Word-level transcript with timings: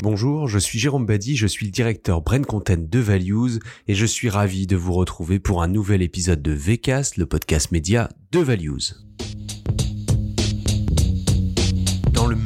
Bonjour, 0.00 0.46
je 0.46 0.60
suis 0.60 0.78
Jérôme 0.78 1.06
Badi, 1.06 1.36
je 1.36 1.48
suis 1.48 1.66
le 1.66 1.72
directeur 1.72 2.22
Brand 2.22 2.46
Content 2.46 2.76
de 2.78 2.98
Values 3.00 3.58
et 3.88 3.96
je 3.96 4.06
suis 4.06 4.28
ravi 4.28 4.68
de 4.68 4.76
vous 4.76 4.92
retrouver 4.92 5.40
pour 5.40 5.60
un 5.60 5.66
nouvel 5.66 6.02
épisode 6.02 6.40
de 6.40 6.52
VCast, 6.52 7.16
le 7.16 7.26
podcast 7.26 7.72
média 7.72 8.08
de 8.30 8.38
Values. 8.38 8.94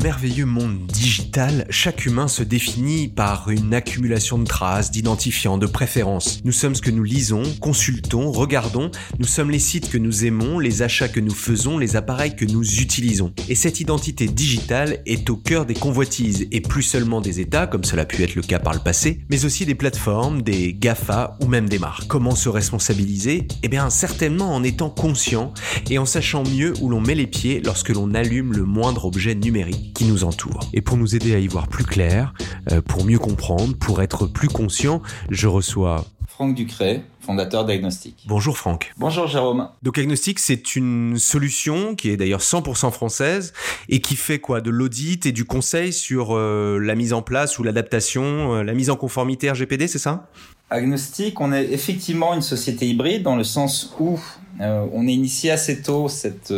Merveilleux 0.02 0.46
monde 0.46 0.86
digital, 0.88 1.64
chaque 1.70 2.06
humain 2.06 2.26
se 2.26 2.42
définit 2.42 3.06
par 3.06 3.50
une 3.50 3.72
accumulation 3.72 4.36
de 4.36 4.44
traces, 4.44 4.90
d'identifiants, 4.90 5.58
de 5.58 5.66
préférences. 5.66 6.40
Nous 6.44 6.52
sommes 6.52 6.74
ce 6.74 6.82
que 6.82 6.90
nous 6.90 7.04
lisons, 7.04 7.44
consultons, 7.60 8.32
regardons, 8.32 8.90
nous 9.20 9.26
sommes 9.26 9.50
les 9.50 9.60
sites 9.60 9.90
que 9.90 9.98
nous 9.98 10.24
aimons, 10.24 10.58
les 10.58 10.82
achats 10.82 11.08
que 11.08 11.20
nous 11.20 11.34
faisons, 11.34 11.78
les 11.78 11.94
appareils 11.94 12.34
que 12.34 12.44
nous 12.44 12.64
utilisons. 12.80 13.32
Et 13.48 13.54
cette 13.54 13.78
identité 13.78 14.26
digitale 14.26 14.98
est 15.06 15.30
au 15.30 15.36
cœur 15.36 15.66
des 15.66 15.74
convoitises, 15.74 16.48
et 16.50 16.60
plus 16.60 16.82
seulement 16.82 17.20
des 17.20 17.38
États, 17.38 17.68
comme 17.68 17.84
cela 17.84 18.02
a 18.02 18.06
pu 18.06 18.22
être 18.22 18.34
le 18.34 18.42
cas 18.42 18.58
par 18.58 18.74
le 18.74 18.80
passé, 18.80 19.20
mais 19.30 19.44
aussi 19.44 19.66
des 19.66 19.76
plateformes, 19.76 20.42
des 20.42 20.74
GAFA 20.74 21.36
ou 21.40 21.46
même 21.46 21.68
des 21.68 21.78
marques. 21.78 22.08
Comment 22.08 22.34
se 22.34 22.48
responsabiliser? 22.48 23.46
Eh 23.62 23.68
bien 23.68 23.88
certainement 23.88 24.52
en 24.52 24.64
étant 24.64 24.90
conscient 24.90 25.54
et 25.90 25.98
en 25.98 26.06
sachant 26.06 26.42
mieux 26.42 26.74
où 26.80 26.88
l'on 26.88 27.00
met 27.00 27.14
les 27.14 27.28
pieds 27.28 27.60
lorsque 27.64 27.90
l'on 27.90 28.14
allume 28.14 28.52
le 28.52 28.64
moindre 28.64 29.04
objet 29.04 29.36
numérique 29.36 29.91
qui 29.94 30.04
nous 30.04 30.24
entoure. 30.24 30.60
Et 30.72 30.80
pour 30.80 30.96
nous 30.96 31.14
aider 31.14 31.34
à 31.34 31.38
y 31.38 31.46
voir 31.46 31.68
plus 31.68 31.84
clair, 31.84 32.34
euh, 32.70 32.80
pour 32.80 33.04
mieux 33.04 33.18
comprendre, 33.18 33.76
pour 33.76 34.02
être 34.02 34.26
plus 34.26 34.48
conscient, 34.48 35.02
je 35.30 35.46
reçois 35.48 36.04
Franck 36.32 36.54
Ducret, 36.54 37.04
fondateur 37.20 37.66
d'Agnostic. 37.66 38.24
Bonjour 38.26 38.56
Franck. 38.56 38.92
Bonjour 38.96 39.26
Jérôme. 39.26 39.68
Donc 39.82 39.98
Agnostic, 39.98 40.38
c'est 40.38 40.76
une 40.76 41.18
solution 41.18 41.94
qui 41.94 42.08
est 42.08 42.16
d'ailleurs 42.16 42.40
100% 42.40 42.90
française 42.90 43.52
et 43.90 44.00
qui 44.00 44.16
fait 44.16 44.38
quoi? 44.38 44.62
De 44.62 44.70
l'audit 44.70 45.26
et 45.26 45.32
du 45.32 45.44
conseil 45.44 45.92
sur 45.92 46.34
euh, 46.34 46.78
la 46.78 46.94
mise 46.94 47.12
en 47.12 47.20
place 47.20 47.58
ou 47.58 47.62
l'adaptation, 47.62 48.56
euh, 48.56 48.62
la 48.62 48.72
mise 48.72 48.88
en 48.88 48.96
conformité 48.96 49.50
RGPD, 49.50 49.88
c'est 49.88 49.98
ça? 49.98 50.26
Agnostic, 50.70 51.38
on 51.38 51.52
est 51.52 51.70
effectivement 51.70 52.32
une 52.32 52.42
société 52.42 52.88
hybride 52.88 53.22
dans 53.22 53.36
le 53.36 53.44
sens 53.44 53.94
où 54.00 54.18
euh, 54.62 54.86
on 54.94 55.06
est 55.06 55.12
initié 55.12 55.50
assez 55.50 55.82
tôt 55.82 56.08
cette, 56.08 56.52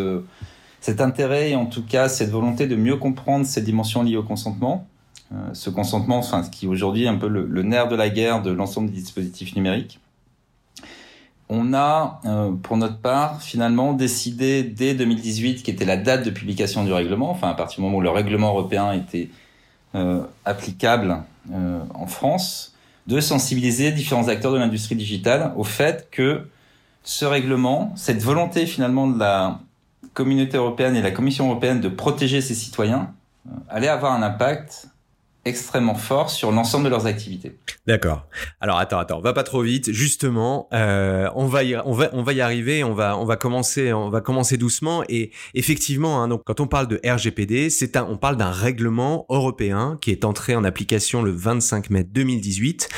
cet 0.85 1.01
intérêt 1.01 1.53
et 1.53 1.57
en 1.57 1.65
tout 1.65 1.83
cas 1.83 2.11
cette 2.11 2.29
volonté 2.29 2.67
de 2.67 2.77
mieux 2.77 2.97
comprendre 2.97 3.47
ces 3.47 3.63
dimensions 3.63 4.03
liées 4.03 4.19
au 4.19 4.23
consentement. 4.23 4.87
Euh, 5.33 5.37
ce 5.55 5.71
consentement, 5.71 6.19
enfin, 6.19 6.43
qui 6.43 6.67
aujourd'hui 6.67 7.05
est 7.05 7.09
un 7.09 7.17
peu 7.17 7.27
le, 7.27 7.63
nerf 7.63 7.89
de 7.89 7.97
la 7.97 8.11
guerre 8.11 8.43
de 8.43 8.51
l'ensemble 8.51 8.91
des 8.91 8.97
dispositifs 8.97 9.57
numériques. 9.57 9.99
On 11.49 11.73
a, 11.73 12.21
euh, 12.27 12.51
pour 12.51 12.77
notre 12.77 12.99
part, 12.99 13.41
finalement 13.41 13.95
décidé 13.95 14.63
dès 14.63 14.93
2018, 14.93 15.63
qui 15.63 15.71
était 15.71 15.87
la 15.87 15.97
date 15.97 16.23
de 16.23 16.31
publication 16.31 16.85
du 16.85 16.93
règlement, 16.93 17.31
enfin 17.31 17.49
à 17.49 17.55
partir 17.55 17.77
du 17.77 17.85
moment 17.85 17.97
où 17.97 18.03
le 18.03 18.11
règlement 18.11 18.51
européen 18.51 18.93
était 18.93 19.31
euh, 19.95 20.23
applicable 20.45 21.23
en 21.51 22.07
France, 22.07 22.75
de 23.07 23.21
sensibiliser 23.21 23.91
différents 23.91 24.29
acteurs 24.29 24.53
de 24.53 24.59
l'industrie 24.59 24.97
digitale 24.97 25.55
au 25.57 25.65
fait 25.65 26.09
que 26.11 26.47
ce 27.05 27.25
règlement, 27.25 27.93
cette 27.97 28.23
volonté 28.23 28.67
finalement 28.67 29.09
de 29.09 29.19
la 29.19 29.61
communauté 30.15 30.57
européenne 30.57 30.97
et 30.97 31.03
la 31.03 31.11
Commission 31.11 31.47
européenne 31.47 31.81
de 31.81 31.89
protéger 31.89 32.41
ses 32.41 32.55
citoyens, 32.55 33.13
euh, 33.47 33.51
allait 33.69 33.89
avoir 33.89 34.13
un 34.13 34.23
impact 34.23 34.89
extrêmement 35.45 35.95
fort 35.95 36.31
sur 36.31 36.51
l'ensemble 36.51 36.87
de 36.87 36.91
leurs 36.91 37.07
activités. 37.07 37.57
D'accord. 37.87 38.27
Alors 38.61 38.79
attends, 38.79 38.99
attends, 38.99 39.21
va 39.21 39.33
pas 39.33 39.43
trop 39.43 39.63
vite. 39.63 39.93
Justement, 39.93 40.69
euh, 40.73 41.29
on 41.35 41.47
va 41.47 41.63
y, 41.63 41.75
arriver. 42.41 42.83
On 42.83 42.95
va, 42.95 43.19
on 43.19 43.25
va 43.25 43.37
commencer, 43.37 43.93
on 43.93 44.09
va 44.09 44.21
commencer 44.21 44.57
doucement. 44.57 45.05
Et 45.09 45.33
effectivement, 45.53 46.23
hein, 46.23 46.29
donc 46.29 46.43
quand 46.45 46.61
on 46.61 46.67
parle 46.67 46.89
de 46.89 47.01
RGPD, 47.05 47.69
c'est 47.71 47.97
un, 47.97 48.07
on 48.09 48.17
parle 48.17 48.37
d'un 48.37 48.51
règlement 48.51 49.27
européen 49.29 49.99
qui 50.01 50.11
est 50.11 50.25
entré 50.25 50.57
en 50.57 50.65
application 50.65 51.23
le 51.23 51.31
25 51.31 51.91
mai 51.91 52.05
2018 52.05 52.89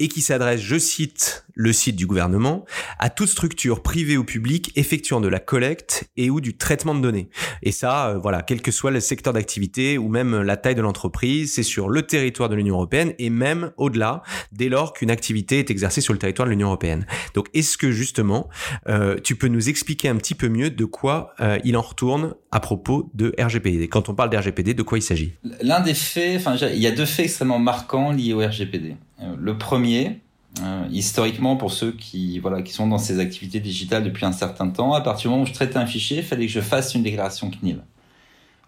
et 0.00 0.08
qui 0.08 0.22
s'adresse, 0.22 0.60
je 0.60 0.78
cite 0.78 1.46
le 1.54 1.72
site 1.72 1.96
du 1.96 2.06
gouvernement, 2.06 2.64
à 2.98 3.10
toute 3.10 3.28
structure 3.28 3.82
privée 3.82 4.16
ou 4.16 4.24
publique 4.24 4.72
effectuant 4.76 5.20
de 5.20 5.28
la 5.28 5.38
collecte 5.38 6.04
et 6.16 6.30
ou 6.30 6.40
du 6.40 6.56
traitement 6.56 6.94
de 6.94 7.00
données. 7.00 7.28
Et 7.62 7.72
ça, 7.72 8.08
euh, 8.08 8.18
voilà, 8.18 8.42
quel 8.42 8.62
que 8.62 8.70
soit 8.70 8.90
le 8.90 9.00
secteur 9.00 9.32
d'activité 9.32 9.98
ou 9.98 10.08
même 10.08 10.42
la 10.42 10.56
taille 10.56 10.74
de 10.74 10.82
l'entreprise, 10.82 11.54
c'est 11.54 11.62
sur 11.62 11.88
le 11.88 12.02
territoire 12.02 12.48
de 12.48 12.54
l'Union 12.54 12.74
européenne 12.74 13.14
et 13.18 13.30
même 13.30 13.72
au-delà, 13.76 14.22
dès 14.52 14.68
lors 14.68 14.92
qu'une 14.92 15.10
activité 15.10 15.58
est 15.58 15.70
exercée 15.70 16.00
sur 16.00 16.12
le 16.12 16.18
territoire 16.18 16.46
de 16.46 16.50
l'Union 16.50 16.68
européenne. 16.68 17.06
Donc, 17.34 17.48
est-ce 17.54 17.76
que 17.76 17.90
justement, 17.90 18.48
euh, 18.88 19.16
tu 19.22 19.36
peux 19.36 19.48
nous 19.48 19.68
expliquer 19.68 20.08
un 20.08 20.16
petit 20.16 20.34
peu 20.34 20.48
mieux 20.48 20.70
de 20.70 20.84
quoi 20.84 21.34
euh, 21.40 21.58
il 21.64 21.76
en 21.76 21.82
retourne 21.82 22.34
à 22.50 22.60
propos 22.60 23.10
de 23.14 23.34
RGPD 23.38 23.88
Quand 23.88 24.08
on 24.08 24.14
parle 24.14 24.30
d'RGPD, 24.30 24.74
de 24.74 24.82
quoi 24.82 24.98
il 24.98 25.02
s'agit? 25.02 25.34
L'un 25.60 25.80
des 25.80 25.94
faits, 25.94 26.42
il 26.72 26.78
y 26.78 26.86
a 26.86 26.90
deux 26.90 27.06
faits 27.06 27.26
extrêmement 27.26 27.58
marquants 27.58 28.12
liés 28.12 28.32
au 28.32 28.38
RGPD. 28.38 28.96
Le 29.38 29.56
premier, 29.56 30.20
euh, 30.60 30.86
historiquement, 30.90 31.56
pour 31.56 31.72
ceux 31.72 31.92
qui 31.92 32.38
voilà 32.38 32.62
qui 32.62 32.72
sont 32.72 32.86
dans 32.86 32.98
ces 32.98 33.20
activités 33.20 33.60
digitales 33.60 34.04
depuis 34.04 34.26
un 34.26 34.32
certain 34.32 34.68
temps, 34.68 34.92
à 34.92 35.00
partir 35.00 35.22
du 35.22 35.28
moment 35.28 35.44
où 35.44 35.46
je 35.46 35.54
traitais 35.54 35.78
un 35.78 35.86
fichier, 35.86 36.18
il 36.18 36.24
fallait 36.24 36.46
que 36.46 36.52
je 36.52 36.60
fasse 36.60 36.94
une 36.94 37.02
déclaration 37.02 37.50
CNIL. 37.50 37.80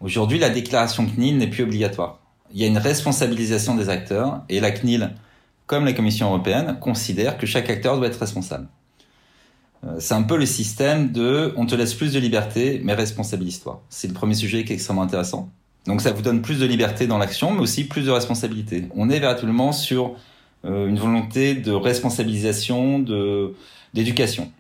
Aujourd'hui, 0.01 0.39
la 0.39 0.51
déclaration 0.51 1.07
CNIL 1.07 1.37
n'est 1.37 1.47
plus 1.47 1.63
obligatoire. 1.63 2.21
Il 2.53 2.61
y 2.61 2.65
a 2.65 2.69
une 2.69 2.79
responsabilisation 2.79 3.75
des 3.75 3.89
acteurs 3.91 4.43
et 4.49 4.61
la 4.61 4.71
CNIL, 4.71 5.11
comme 5.67 5.85
la 5.85 5.93
Commission 5.93 6.29
européenne, 6.29 6.79
considère 6.81 7.37
que 7.37 7.47
chaque 7.47 7.69
acteur 7.69 7.99
doit 7.99 8.07
être 8.07 8.21
responsable. 8.21 8.69
Euh, 9.85 9.97
C'est 9.99 10.15
un 10.15 10.23
peu 10.23 10.39
le 10.39 10.47
système 10.47 11.13
de 11.13 11.53
on 11.57 11.67
te 11.67 11.75
laisse 11.75 11.95
plus 11.95 12.13
de 12.13 12.19
liberté, 12.19 12.81
mais 12.83 12.95
responsabilise-toi. 12.95 13.83
C'est 13.91 14.09
le 14.09 14.15
premier 14.15 14.35
sujet 14.35 14.65
qui 14.65 14.73
est 14.73 14.77
extrêmement 14.77 15.03
intéressant. 15.03 15.51
Donc 15.87 16.01
ça 16.01 16.13
vous 16.13 16.23
donne 16.23 16.41
plus 16.41 16.59
de 16.59 16.67
liberté 16.67 17.07
dans 17.07 17.19
l'action, 17.19 17.51
mais 17.51 17.61
aussi 17.61 17.85
plus 17.85 18.07
de 18.07 18.11
responsabilité. 18.11 18.89
On 18.97 19.11
est 19.11 19.21
véritablement 19.21 19.73
sur 19.73 20.17
une 20.65 20.99
volonté 20.99 21.55
de 21.55 21.73
responsabilisation, 21.73 22.99
de 22.99 23.55
d'éducation. 23.93 24.51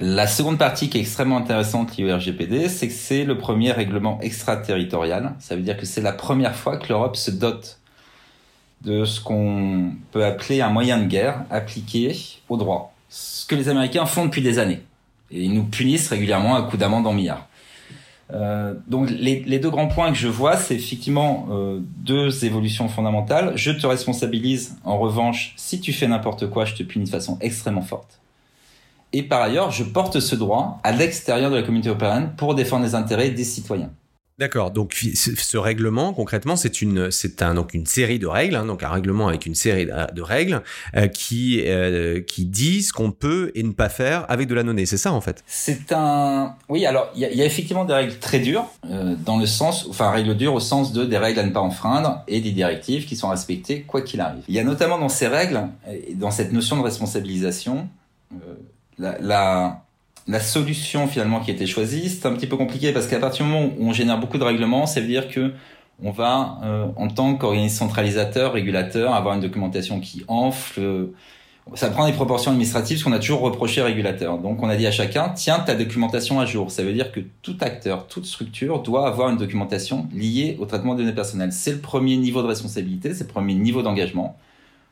La 0.00 0.26
seconde 0.26 0.58
partie 0.58 0.90
qui 0.90 0.98
est 0.98 1.00
extrêmement 1.00 1.36
intéressante 1.36 1.96
liée 1.96 2.12
au 2.12 2.16
RGPD, 2.16 2.68
c'est 2.68 2.88
que 2.88 2.92
c'est 2.92 3.24
le 3.24 3.38
premier 3.38 3.70
règlement 3.70 4.18
extraterritorial. 4.20 5.34
Ça 5.38 5.54
veut 5.54 5.62
dire 5.62 5.76
que 5.76 5.86
c'est 5.86 6.00
la 6.00 6.12
première 6.12 6.56
fois 6.56 6.76
que 6.76 6.88
l'Europe 6.88 7.14
se 7.14 7.30
dote 7.30 7.78
de 8.82 9.04
ce 9.04 9.20
qu'on 9.20 9.92
peut 10.10 10.24
appeler 10.24 10.60
un 10.60 10.70
moyen 10.70 10.98
de 10.98 11.06
guerre 11.06 11.44
appliqué 11.50 12.16
au 12.48 12.56
droit. 12.56 12.92
Ce 13.10 13.46
que 13.46 13.54
les 13.54 13.68
Américains 13.68 14.06
font 14.06 14.24
depuis 14.24 14.42
des 14.42 14.58
années. 14.58 14.82
Et 15.30 15.44
ils 15.44 15.54
nous 15.54 15.64
punissent 15.64 16.08
régulièrement 16.08 16.56
à 16.56 16.62
coups 16.62 16.78
d'amende 16.78 17.06
en 17.06 17.12
milliards. 17.12 17.46
Euh, 18.32 18.74
donc 18.88 19.10
les, 19.10 19.58
deux 19.58 19.70
grands 19.70 19.88
points 19.88 20.10
que 20.10 20.18
je 20.18 20.28
vois, 20.28 20.56
c'est 20.56 20.74
effectivement 20.74 21.48
euh, 21.50 21.80
deux 21.98 22.44
évolutions 22.44 22.88
fondamentales. 22.88 23.52
Je 23.56 23.70
te 23.70 23.86
responsabilise, 23.86 24.76
en 24.84 24.98
revanche, 24.98 25.52
si 25.56 25.80
tu 25.80 25.92
fais 25.92 26.08
n'importe 26.08 26.48
quoi, 26.48 26.64
je 26.64 26.74
te 26.74 26.82
punis 26.82 27.04
de 27.04 27.10
façon 27.10 27.36
extrêmement 27.40 27.82
forte. 27.82 28.20
Et 29.12 29.22
par 29.22 29.42
ailleurs, 29.42 29.70
je 29.70 29.84
porte 29.84 30.20
ce 30.20 30.34
droit 30.34 30.80
à 30.82 30.92
l'extérieur 30.92 31.50
de 31.50 31.56
la 31.56 31.62
communauté 31.62 31.90
européenne 31.90 32.32
pour 32.36 32.54
défendre 32.54 32.84
les 32.84 32.94
intérêts 32.94 33.30
des 33.30 33.44
citoyens. 33.44 33.90
D'accord. 34.42 34.72
Donc 34.72 34.94
ce 35.14 35.56
règlement 35.56 36.12
concrètement, 36.12 36.56
c'est 36.56 36.82
une 36.82 37.12
c'est 37.12 37.42
un 37.42 37.54
donc 37.54 37.74
une 37.74 37.86
série 37.86 38.18
de 38.18 38.26
règles, 38.26 38.56
hein, 38.56 38.66
donc 38.66 38.82
un 38.82 38.88
règlement 38.88 39.28
avec 39.28 39.46
une 39.46 39.54
série 39.54 39.86
de 39.86 40.20
règles 40.20 40.62
euh, 40.96 41.06
qui 41.06 41.62
euh, 41.64 42.20
qui 42.20 42.44
dit 42.44 42.82
ce 42.82 42.92
qu'on 42.92 43.12
peut 43.12 43.52
et 43.54 43.62
ne 43.62 43.70
pas 43.70 43.88
faire 43.88 44.28
avec 44.28 44.48
de 44.48 44.56
la 44.56 44.64
donnée. 44.64 44.84
C'est 44.84 44.96
ça 44.96 45.12
en 45.12 45.20
fait? 45.20 45.44
C'est 45.46 45.92
un 45.92 46.56
oui. 46.68 46.86
Alors 46.86 47.12
il 47.14 47.20
y 47.20 47.40
a, 47.40 47.44
effectivement 47.44 47.84
des 47.84 47.92
règles 47.94 48.18
très 48.18 48.40
dures 48.40 48.66
euh, 48.90 49.14
dans 49.24 49.38
le 49.38 49.46
sens, 49.46 49.86
enfin 49.88 50.10
règles 50.10 50.36
dures 50.36 50.54
au 50.54 50.60
sens 50.60 50.92
de 50.92 51.04
des 51.04 51.18
règles 51.18 51.38
à 51.38 51.44
ne 51.44 51.52
pas 51.52 51.60
enfreindre 51.60 52.24
et 52.26 52.40
des 52.40 52.50
directives 52.50 53.06
qui 53.06 53.14
sont 53.14 53.28
respectées 53.28 53.82
quoi 53.82 54.02
qu'il 54.02 54.20
arrive. 54.20 54.42
Il 54.48 54.56
y 54.56 54.58
a 54.58 54.64
notamment 54.64 54.98
dans 54.98 55.08
ces 55.08 55.28
règles, 55.28 55.68
dans 56.14 56.32
cette 56.32 56.52
notion 56.52 56.76
de 56.78 56.82
responsabilisation, 56.82 57.88
la, 58.98 59.18
la 59.20 59.84
la 60.28 60.40
solution 60.40 61.06
finalement 61.08 61.40
qui 61.40 61.50
a 61.50 61.54
été 61.54 61.66
choisie, 61.66 62.08
c'est 62.08 62.26
un 62.26 62.32
petit 62.32 62.46
peu 62.46 62.56
compliqué 62.56 62.92
parce 62.92 63.06
qu'à 63.06 63.18
partir 63.18 63.44
du 63.44 63.50
moment 63.50 63.72
où 63.78 63.88
on 63.88 63.92
génère 63.92 64.18
beaucoup 64.18 64.38
de 64.38 64.44
règlements, 64.44 64.86
ça 64.86 65.00
veut 65.00 65.06
dire 65.06 65.28
que 65.28 65.52
on 66.02 66.10
va, 66.10 66.58
euh, 66.64 66.86
en 66.96 67.08
tant 67.08 67.34
qu'organisme 67.34 67.76
centralisateur, 67.76 68.52
régulateur, 68.52 69.14
avoir 69.14 69.34
une 69.34 69.40
documentation 69.40 70.00
qui 70.00 70.24
enfle. 70.28 71.10
Ça 71.74 71.90
prend 71.90 72.06
des 72.06 72.12
proportions 72.12 72.50
administratives, 72.50 72.98
ce 72.98 73.04
qu'on 73.04 73.12
a 73.12 73.20
toujours 73.20 73.40
reproché 73.40 73.80
au 73.80 73.84
régulateur. 73.84 74.38
Donc 74.38 74.60
on 74.62 74.68
a 74.68 74.74
dit 74.74 74.86
à 74.86 74.90
chacun, 74.90 75.28
tiens 75.28 75.60
ta 75.60 75.76
documentation 75.76 76.40
à 76.40 76.46
jour. 76.46 76.72
Ça 76.72 76.82
veut 76.82 76.92
dire 76.92 77.12
que 77.12 77.20
tout 77.42 77.56
acteur, 77.60 78.08
toute 78.08 78.26
structure 78.26 78.82
doit 78.82 79.06
avoir 79.06 79.28
une 79.30 79.36
documentation 79.36 80.08
liée 80.12 80.56
au 80.58 80.66
traitement 80.66 80.94
des 80.94 81.04
données 81.04 81.14
personnelles. 81.14 81.52
C'est 81.52 81.72
le 81.72 81.78
premier 81.78 82.16
niveau 82.16 82.42
de 82.42 82.48
responsabilité, 82.48 83.14
c'est 83.14 83.24
le 83.24 83.32
premier 83.32 83.54
niveau 83.54 83.82
d'engagement. 83.82 84.36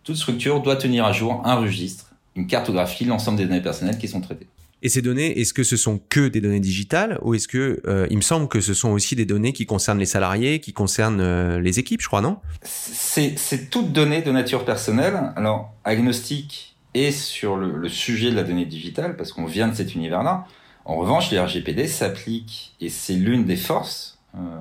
Toute 0.04 0.16
structure 0.16 0.62
doit 0.62 0.76
tenir 0.76 1.04
à 1.04 1.12
jour 1.12 1.42
un 1.44 1.56
registre, 1.56 2.12
une 2.36 2.46
cartographie, 2.46 3.04
l'ensemble 3.04 3.38
des 3.38 3.46
données 3.46 3.60
personnelles 3.60 3.98
qui 3.98 4.06
sont 4.06 4.20
traitées. 4.20 4.46
Et 4.82 4.88
ces 4.88 5.02
données, 5.02 5.38
est-ce 5.40 5.52
que 5.52 5.62
ce 5.62 5.76
sont 5.76 6.00
que 6.08 6.28
des 6.28 6.40
données 6.40 6.60
digitales 6.60 7.18
ou 7.22 7.34
est-ce 7.34 7.48
que 7.48 7.80
euh, 7.86 8.06
il 8.10 8.16
me 8.16 8.22
semble 8.22 8.48
que 8.48 8.60
ce 8.60 8.72
sont 8.72 8.90
aussi 8.90 9.14
des 9.14 9.26
données 9.26 9.52
qui 9.52 9.66
concernent 9.66 9.98
les 9.98 10.06
salariés, 10.06 10.60
qui 10.60 10.72
concernent 10.72 11.20
euh, 11.20 11.60
les 11.60 11.78
équipes, 11.78 12.00
je 12.00 12.06
crois, 12.06 12.22
non? 12.22 12.38
C'est 12.62 13.70
toutes 13.70 13.92
données 13.92 14.22
de 14.22 14.32
nature 14.32 14.64
personnelle. 14.64 15.32
Alors 15.36 15.74
agnostique 15.84 16.76
est 16.94 17.12
sur 17.12 17.56
le, 17.56 17.76
le 17.76 17.88
sujet 17.88 18.30
de 18.30 18.36
la 18.36 18.42
donnée 18.42 18.64
digitale 18.64 19.16
parce 19.16 19.32
qu'on 19.32 19.44
vient 19.44 19.68
de 19.68 19.74
cet 19.74 19.94
univers-là. 19.94 20.46
En 20.86 20.96
revanche, 20.96 21.30
les 21.30 21.38
RGPD 21.38 21.86
s'appliquent 21.86 22.74
et 22.80 22.88
c'est 22.88 23.14
l'une 23.14 23.44
des 23.44 23.56
forces 23.56 24.18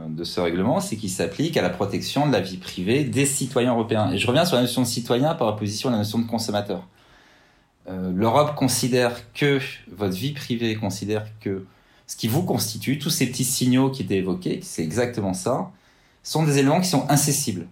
de 0.10 0.24
ce 0.24 0.40
règlement, 0.42 0.80
c'est 0.80 0.96
qu'il 0.96 1.12
s'applique 1.12 1.56
à 1.56 1.62
la 1.62 1.70
protection 1.70 2.28
de 2.28 2.32
la 2.32 2.40
vie 2.40 2.58
privée 2.58 3.04
des 3.04 3.26
citoyens 3.26 3.74
européens. 3.74 4.12
Et 4.12 4.18
je 4.18 4.26
reviens 4.26 4.46
sur 4.46 4.56
la 4.56 4.64
notion 4.64 4.82
de 4.82 4.88
citoyen 4.88 5.36
par 5.36 5.48
opposition 5.48 5.90
à 5.90 5.92
la 5.92 6.00
notion 6.00 6.18
de 6.20 6.28
consommateur. 6.28 6.88
Euh, 7.90 8.12
L'Europe 8.14 8.56
considère 8.56 9.32
que 9.34 9.60
votre 9.92 10.16
vie 10.16 10.34
privée 10.34 10.76
considère 10.76 11.26
que 11.40 11.66
ce 12.08 12.16
qui 12.16 12.28
vous 12.28 12.44
constitue, 12.44 12.98
tous 13.00 13.10
ces 13.10 13.28
petits 13.28 13.44
signaux 13.44 13.90
qui 13.90 14.04
étaient 14.04 14.18
évoqués, 14.18 14.60
c'est 14.64 14.84
exactement 14.84 15.34
ça, 15.34 15.72
sont 16.24 16.44
des 16.44 16.58
éléments 16.58 16.82
qui 16.82 16.88
sont 16.88 17.06
incessibles. 17.10 17.68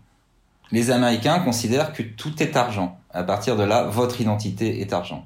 Les 0.72 0.92
Américains 0.92 1.40
considèrent 1.40 1.94
que 1.94 2.04
tout 2.04 2.42
est 2.42 2.56
argent. 2.56 3.00
À 3.12 3.24
partir 3.24 3.56
de 3.56 3.64
là, 3.64 3.84
votre 3.84 4.20
identité 4.22 4.82
est 4.82 4.94
argent. 4.94 5.26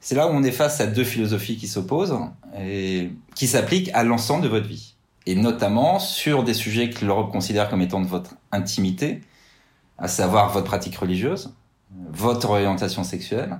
C'est 0.00 0.14
là 0.14 0.28
où 0.28 0.30
on 0.30 0.42
est 0.42 0.52
face 0.52 0.80
à 0.80 0.86
deux 0.86 1.04
philosophies 1.04 1.56
qui 1.56 1.66
s'opposent 1.66 2.16
et 2.58 3.10
qui 3.34 3.46
s'appliquent 3.46 3.90
à 3.94 4.04
l'ensemble 4.04 4.42
de 4.42 4.48
votre 4.48 4.66
vie. 4.66 4.94
Et 5.26 5.34
notamment 5.34 5.98
sur 5.98 6.44
des 6.44 6.54
sujets 6.54 6.88
que 6.90 7.04
l'Europe 7.04 7.30
considère 7.30 7.68
comme 7.68 7.82
étant 7.82 8.00
de 8.00 8.06
votre 8.06 8.34
intimité, 8.50 9.20
à 9.98 10.08
savoir 10.08 10.50
votre 10.52 10.66
pratique 10.66 10.96
religieuse, 10.96 11.52
votre 12.10 12.50
orientation 12.50 13.04
sexuelle, 13.04 13.58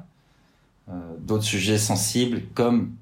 d'autres 1.21 1.45
sujets 1.45 1.79
sensibles 1.79 2.43
comme 2.55 2.93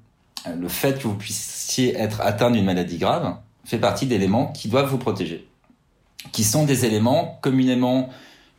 euh, 0.45 0.55
le 0.55 0.67
fait 0.67 0.99
que 0.99 1.07
vous 1.07 1.15
puissiez 1.15 1.95
être 1.95 2.21
atteint 2.21 2.51
d'une 2.51 2.65
maladie 2.65 2.97
grave 2.97 3.37
fait 3.65 3.79
partie 3.79 4.05
d'éléments 4.05 4.47
qui 4.47 4.67
doivent 4.67 4.89
vous 4.89 4.97
protéger, 4.97 5.47
qui 6.31 6.43
sont 6.43 6.65
des 6.65 6.85
éléments 6.85 7.39
communément 7.41 8.09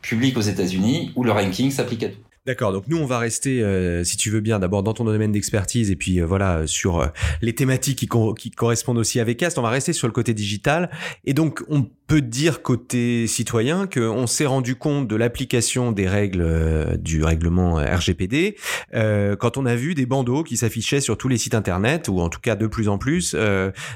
publics 0.02 0.36
aux 0.36 0.42
États-Unis 0.42 1.12
où 1.16 1.24
le 1.24 1.32
ranking 1.32 1.70
s'applique 1.70 2.02
à 2.02 2.08
tout. 2.08 2.27
D'accord, 2.48 2.72
donc 2.72 2.84
nous 2.88 2.96
on 2.96 3.04
va 3.04 3.18
rester, 3.18 3.62
euh, 3.62 4.04
si 4.04 4.16
tu 4.16 4.30
veux 4.30 4.40
bien, 4.40 4.58
d'abord 4.58 4.82
dans 4.82 4.94
ton 4.94 5.04
domaine 5.04 5.32
d'expertise 5.32 5.90
et 5.90 5.96
puis 5.96 6.18
euh, 6.18 6.24
voilà 6.24 6.66
sur 6.66 6.98
euh, 6.98 7.06
les 7.42 7.54
thématiques 7.54 7.98
qui, 7.98 8.08
qui, 8.38 8.50
correspondent 8.50 8.96
aussi 8.96 9.20
avec 9.20 9.36
Cast. 9.36 9.58
On 9.58 9.62
va 9.62 9.68
rester 9.68 9.92
sur 9.92 10.06
le 10.06 10.14
côté 10.14 10.32
digital 10.32 10.88
et 11.26 11.34
donc 11.34 11.62
on 11.68 11.86
peut 12.06 12.22
dire 12.22 12.62
côté 12.62 13.26
citoyen 13.26 13.86
qu'on 13.86 14.26
s'est 14.26 14.46
rendu 14.46 14.76
compte 14.76 15.06
de 15.06 15.14
l'application 15.14 15.92
des 15.92 16.08
règles 16.08 16.96
du 16.98 17.22
règlement 17.22 17.74
RGPD 17.74 18.56
quand 18.94 19.58
on 19.58 19.66
a 19.66 19.74
vu 19.74 19.94
des 19.94 20.06
bandeaux 20.06 20.42
qui 20.42 20.56
s'affichaient 20.56 21.02
sur 21.02 21.18
tous 21.18 21.28
les 21.28 21.36
sites 21.36 21.54
internet 21.54 22.08
ou 22.08 22.20
en 22.20 22.30
tout 22.30 22.40
cas 22.40 22.56
de 22.56 22.66
plus 22.66 22.88
en 22.88 22.96
plus 22.96 23.36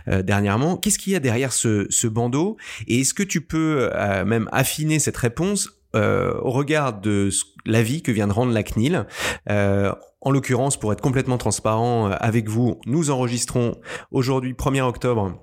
dernièrement. 0.06 0.76
Qu'est-ce 0.76 0.98
qu'il 0.98 1.14
y 1.14 1.16
a 1.16 1.20
derrière 1.20 1.54
ce, 1.54 1.86
ce 1.88 2.06
bandeau? 2.06 2.58
Et 2.86 3.00
est-ce 3.00 3.14
que 3.14 3.22
tu 3.22 3.40
peux 3.40 3.88
même 4.26 4.46
affiner 4.52 4.98
cette 4.98 5.16
réponse 5.16 5.81
euh, 5.94 6.32
au 6.42 6.50
regard 6.50 7.00
de 7.00 7.30
l'avis 7.66 8.02
que 8.02 8.12
vient 8.12 8.26
de 8.26 8.32
rendre 8.32 8.52
la 8.52 8.62
CNIL. 8.62 9.06
Euh, 9.50 9.92
en 10.22 10.30
l'occurrence, 10.30 10.78
pour 10.78 10.92
être 10.92 11.00
complètement 11.00 11.38
transparent 11.38 12.08
euh, 12.08 12.14
avec 12.20 12.48
vous, 12.48 12.78
nous 12.86 13.10
enregistrons 13.10 13.76
aujourd'hui 14.12 14.52
1er 14.52 14.82
octobre 14.82 15.38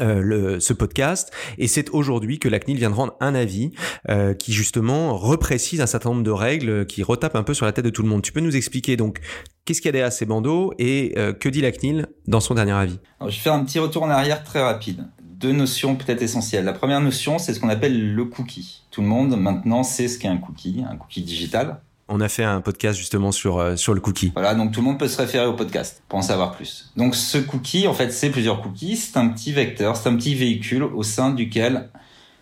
euh, 0.00 0.20
le, 0.20 0.60
ce 0.60 0.72
podcast 0.72 1.32
et 1.58 1.68
c'est 1.68 1.90
aujourd'hui 1.90 2.38
que 2.38 2.48
la 2.48 2.58
CNIL 2.58 2.76
vient 2.76 2.90
de 2.90 2.94
rendre 2.94 3.14
un 3.20 3.34
avis 3.34 3.70
euh, 4.10 4.34
qui 4.34 4.52
justement 4.52 5.16
reprécise 5.16 5.80
un 5.80 5.86
certain 5.86 6.10
nombre 6.10 6.22
de 6.22 6.30
règles 6.30 6.86
qui 6.86 7.02
retapent 7.02 7.36
un 7.36 7.42
peu 7.42 7.54
sur 7.54 7.66
la 7.66 7.72
tête 7.72 7.84
de 7.84 7.90
tout 7.90 8.02
le 8.02 8.08
monde. 8.08 8.22
Tu 8.22 8.32
peux 8.32 8.40
nous 8.40 8.56
expliquer 8.56 8.96
donc 8.96 9.20
qu'est-ce 9.64 9.80
qu'il 9.80 9.88
y 9.88 9.90
a 9.90 9.92
derrière 9.92 10.12
ces 10.12 10.26
bandeaux 10.26 10.74
et 10.78 11.14
que 11.40 11.48
dit 11.48 11.60
la 11.60 11.72
CNIL 11.72 12.08
dans 12.26 12.40
son 12.40 12.54
dernier 12.54 12.72
avis? 12.72 12.98
Je 13.20 13.26
vais 13.26 13.32
faire 13.32 13.54
un 13.54 13.64
petit 13.64 13.78
retour 13.78 14.02
en 14.02 14.10
arrière 14.10 14.44
très 14.44 14.62
rapide 14.62 15.04
deux 15.38 15.52
notions 15.52 15.96
peut-être 15.96 16.22
essentielles. 16.22 16.64
La 16.64 16.72
première 16.72 17.00
notion, 17.00 17.38
c'est 17.38 17.52
ce 17.52 17.60
qu'on 17.60 17.68
appelle 17.68 18.14
le 18.14 18.24
cookie. 18.24 18.82
Tout 18.90 19.02
le 19.02 19.08
monde 19.08 19.36
maintenant 19.36 19.82
sait 19.82 20.08
ce 20.08 20.18
qu'est 20.18 20.28
un 20.28 20.38
cookie, 20.38 20.82
un 20.88 20.96
cookie 20.96 21.22
digital. 21.22 21.80
On 22.08 22.20
a 22.20 22.28
fait 22.28 22.44
un 22.44 22.60
podcast 22.60 22.98
justement 22.98 23.32
sur 23.32 23.58
euh, 23.58 23.76
sur 23.76 23.92
le 23.92 24.00
cookie. 24.00 24.30
Voilà, 24.32 24.54
donc 24.54 24.72
tout 24.72 24.80
le 24.80 24.86
monde 24.86 24.98
peut 24.98 25.08
se 25.08 25.16
référer 25.16 25.46
au 25.46 25.54
podcast 25.54 26.02
pour 26.08 26.18
en 26.18 26.22
savoir 26.22 26.52
plus. 26.52 26.92
Donc 26.96 27.14
ce 27.16 27.38
cookie, 27.38 27.88
en 27.88 27.94
fait, 27.94 28.10
c'est 28.12 28.30
plusieurs 28.30 28.62
cookies. 28.62 28.96
C'est 28.96 29.18
un 29.18 29.28
petit 29.28 29.52
vecteur, 29.52 29.96
c'est 29.96 30.08
un 30.08 30.16
petit 30.16 30.34
véhicule 30.34 30.84
au 30.84 31.02
sein 31.02 31.30
duquel 31.30 31.88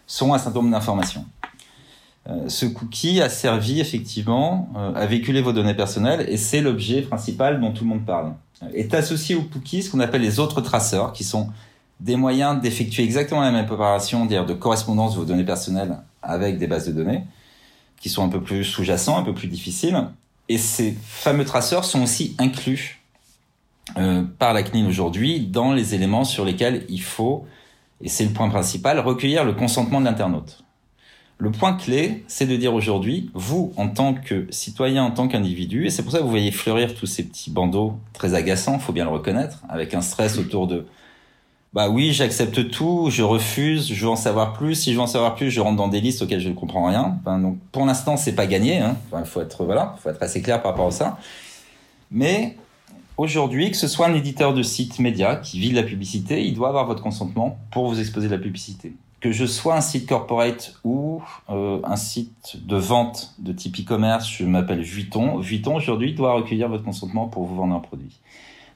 sont 0.07 0.35
un 0.35 0.39
certain 0.39 0.61
nombre 0.61 0.71
d'informations. 0.71 1.25
Euh, 2.29 2.49
ce 2.49 2.67
cookie 2.67 3.21
a 3.21 3.29
servi 3.29 3.81
effectivement 3.81 4.71
euh, 4.77 4.95
à 4.95 5.07
véhiculer 5.07 5.43
vos 5.43 5.53
données 5.53 5.75
personnelles 5.75 6.27
et 6.29 6.37
c'est 6.37 6.61
l'objet 6.61 7.03
principal 7.03 7.61
dont 7.61 7.73
tout 7.73 7.85
le 7.85 7.91
monde 7.91 8.05
parle. 8.05 8.35
Est 8.73 8.95
associé 8.95 9.35
au 9.35 9.43
cookie 9.43 9.83
ce 9.83 9.91
qu'on 9.91 10.01
appelle 10.01 10.23
les 10.23 10.41
autres 10.41 10.63
traceurs, 10.63 11.13
qui 11.13 11.25
sont 11.25 11.51
des 12.01 12.17
moyens 12.17 12.61
d'effectuer 12.61 13.05
exactement 13.05 13.41
la 13.41 13.51
même 13.51 13.65
opération, 13.71 14.27
dire 14.27 14.47
de 14.47 14.55
correspondance 14.55 15.15
de 15.15 15.21
vos 15.21 15.25
données 15.25 15.45
personnelles 15.45 15.97
avec 16.23 16.59
des 16.59 16.67
bases 16.67 16.87
de 16.87 16.93
données, 16.93 17.23
qui 18.01 18.09
sont 18.09 18.25
un 18.25 18.29
peu 18.29 18.43
plus 18.43 18.65
sous-jacents, 18.65 19.19
un 19.19 19.23
peu 19.23 19.35
plus 19.35 19.49
difficiles. 19.49 20.09
Et 20.49 20.59
ces 20.59 20.97
fameux 21.03 21.45
traceurs 21.45 21.85
sont 21.85 22.03
aussi 22.03 22.35
inclus 22.39 23.01
euh, 23.97 24.23
par 24.39 24.53
la 24.53 24.63
CNIL 24.63 24.87
aujourd'hui 24.87 25.41
dans 25.41 25.73
les 25.73 25.95
éléments 25.95 26.25
sur 26.25 26.45
lesquels 26.45 26.85
il 26.89 27.03
faut, 27.03 27.47
et 28.01 28.09
c'est 28.09 28.25
le 28.25 28.31
point 28.31 28.49
principal, 28.49 28.99
recueillir 28.99 29.45
le 29.45 29.53
consentement 29.53 30.01
de 30.01 30.07
l'internaute. 30.07 30.65
Le 31.39 31.51
point 31.51 31.75
clé, 31.75 32.25
c'est 32.29 32.47
de 32.47 32.57
dire 32.57 32.75
aujourd'hui, 32.75 33.31
vous, 33.35 33.73
en 33.77 33.89
tant 33.89 34.15
que 34.15 34.47
citoyen, 34.51 35.05
en 35.05 35.11
tant 35.11 35.27
qu'individu, 35.27 35.87
et 35.87 35.91
c'est 35.91 36.03
pour 36.03 36.13
ça 36.13 36.19
que 36.19 36.23
vous 36.23 36.31
voyez 36.31 36.53
fleurir 36.53 36.95
tous 36.95 37.07
ces 37.07 37.25
petits 37.25 37.51
bandeaux 37.51 37.99
très 38.13 38.35
agaçants, 38.35 38.79
faut 38.79 38.93
bien 38.93 39.05
le 39.05 39.11
reconnaître, 39.11 39.63
avec 39.69 39.95
un 39.95 40.01
stress 40.01 40.39
autour 40.39 40.67
de 40.67 40.87
bah 41.75 41.89
oui, 41.89 42.13
j'accepte 42.13 42.71
tout, 42.71 43.09
je 43.11 43.25
refuse, 43.25 43.93
je 43.93 44.05
veux 44.05 44.11
en 44.11 44.15
savoir 44.15 44.53
plus. 44.53 44.77
Si 44.77 44.93
je 44.93 44.97
veux 44.97 45.03
en 45.03 45.09
savoir 45.09 45.35
plus, 45.35 45.51
je 45.51 45.61
rentre 45.61 45.77
dans 45.77 45.89
des 45.89 46.01
listes 46.01 46.23
auxquelles 46.23 46.41
je 46.41 46.49
ne 46.49 46.55
comprends 46.55 46.87
rien. 46.87 47.19
Donc, 47.27 47.59
pour 47.73 47.85
l'instant, 47.85 48.17
c'est 48.17 48.37
pas 48.37 48.47
gagné. 48.47 48.79
Hein. 48.79 48.97
Enfin, 49.11 49.25
faut 49.25 49.41
être 49.41 49.65
voilà, 49.65 49.97
faut 50.01 50.09
être 50.09 50.23
assez 50.23 50.41
clair 50.41 50.63
par 50.63 50.71
rapport 50.71 50.87
à 50.87 50.93
ça. 50.93 51.19
Mais 52.13 52.57
aujourd'hui, 53.17 53.73
que 53.73 53.77
ce 53.77 53.89
soit 53.89 54.07
un 54.07 54.15
éditeur 54.15 54.55
de 54.55 54.63
site 54.63 55.01
média 55.01 55.35
qui 55.35 55.59
vit 55.59 55.71
de 55.71 55.75
la 55.75 55.83
publicité, 55.83 56.47
il 56.47 56.55
doit 56.55 56.69
avoir 56.69 56.87
votre 56.87 57.03
consentement 57.03 57.59
pour 57.73 57.89
vous 57.89 57.99
exposer 57.99 58.29
de 58.29 58.37
la 58.37 58.41
publicité. 58.41 58.93
Que 59.21 59.33
je 59.33 59.45
sois 59.45 59.75
un 59.75 59.81
site 59.81 60.09
corporate 60.09 60.77
ou 60.85 61.23
euh, 61.51 61.81
un 61.83 61.97
site 61.97 62.65
de 62.65 62.77
vente 62.77 63.35
de 63.41 63.53
type 63.53 63.81
e-commerce, 63.81 64.31
je 64.31 64.45
m'appelle 64.45 64.83
Vuitton. 64.83 65.39
Vuitton 65.39 65.75
aujourd'hui 65.75 66.15
doit 66.15 66.35
recueillir 66.35 66.69
votre 66.69 66.85
consentement 66.85 67.27
pour 67.27 67.47
vous 67.47 67.57
vendre 67.57 67.75
un 67.75 67.81
produit. 67.81 68.21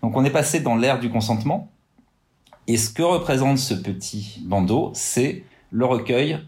Donc 0.03 0.17
on 0.17 0.25
est 0.25 0.31
passé 0.31 0.59
dans 0.59 0.75
l'ère 0.75 0.99
du 0.99 1.11
consentement 1.11 1.69
et 2.69 2.77
ce 2.77 2.91
que 2.91 3.03
représente 3.03 3.57
ce 3.57 3.73
petit 3.73 4.41
bandeau, 4.45 4.93
c'est 4.95 5.43
le 5.71 5.87
recueil 5.87 6.39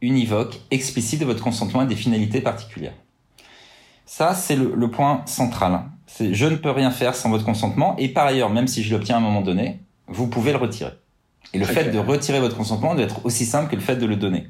univoque, 0.00 0.60
explicite 0.70 1.20
de 1.20 1.24
votre 1.24 1.42
consentement 1.42 1.80
à 1.80 1.84
des 1.84 1.96
finalités 1.96 2.40
particulières. 2.40 2.94
Ça, 4.04 4.34
c'est 4.34 4.54
le, 4.54 4.90
point 4.90 5.22
central. 5.26 5.82
C'est 6.06 6.32
je 6.32 6.46
ne 6.46 6.54
peux 6.54 6.70
rien 6.70 6.92
faire 6.92 7.16
sans 7.16 7.28
votre 7.28 7.44
consentement. 7.44 7.96
Et 7.98 8.08
par 8.08 8.26
ailleurs, 8.26 8.50
même 8.50 8.68
si 8.68 8.84
je 8.84 8.94
l'obtiens 8.94 9.16
à 9.16 9.18
un 9.18 9.22
moment 9.22 9.40
donné, 9.40 9.80
vous 10.06 10.28
pouvez 10.28 10.52
le 10.52 10.58
retirer. 10.58 10.92
Et 11.52 11.58
le 11.58 11.64
fait 11.64 11.90
de 11.90 11.98
retirer 11.98 12.38
votre 12.38 12.56
consentement 12.56 12.94
doit 12.94 13.02
être 13.02 13.26
aussi 13.26 13.46
simple 13.46 13.68
que 13.68 13.76
le 13.76 13.82
fait 13.82 13.96
de 13.96 14.06
le 14.06 14.14
donner. 14.14 14.46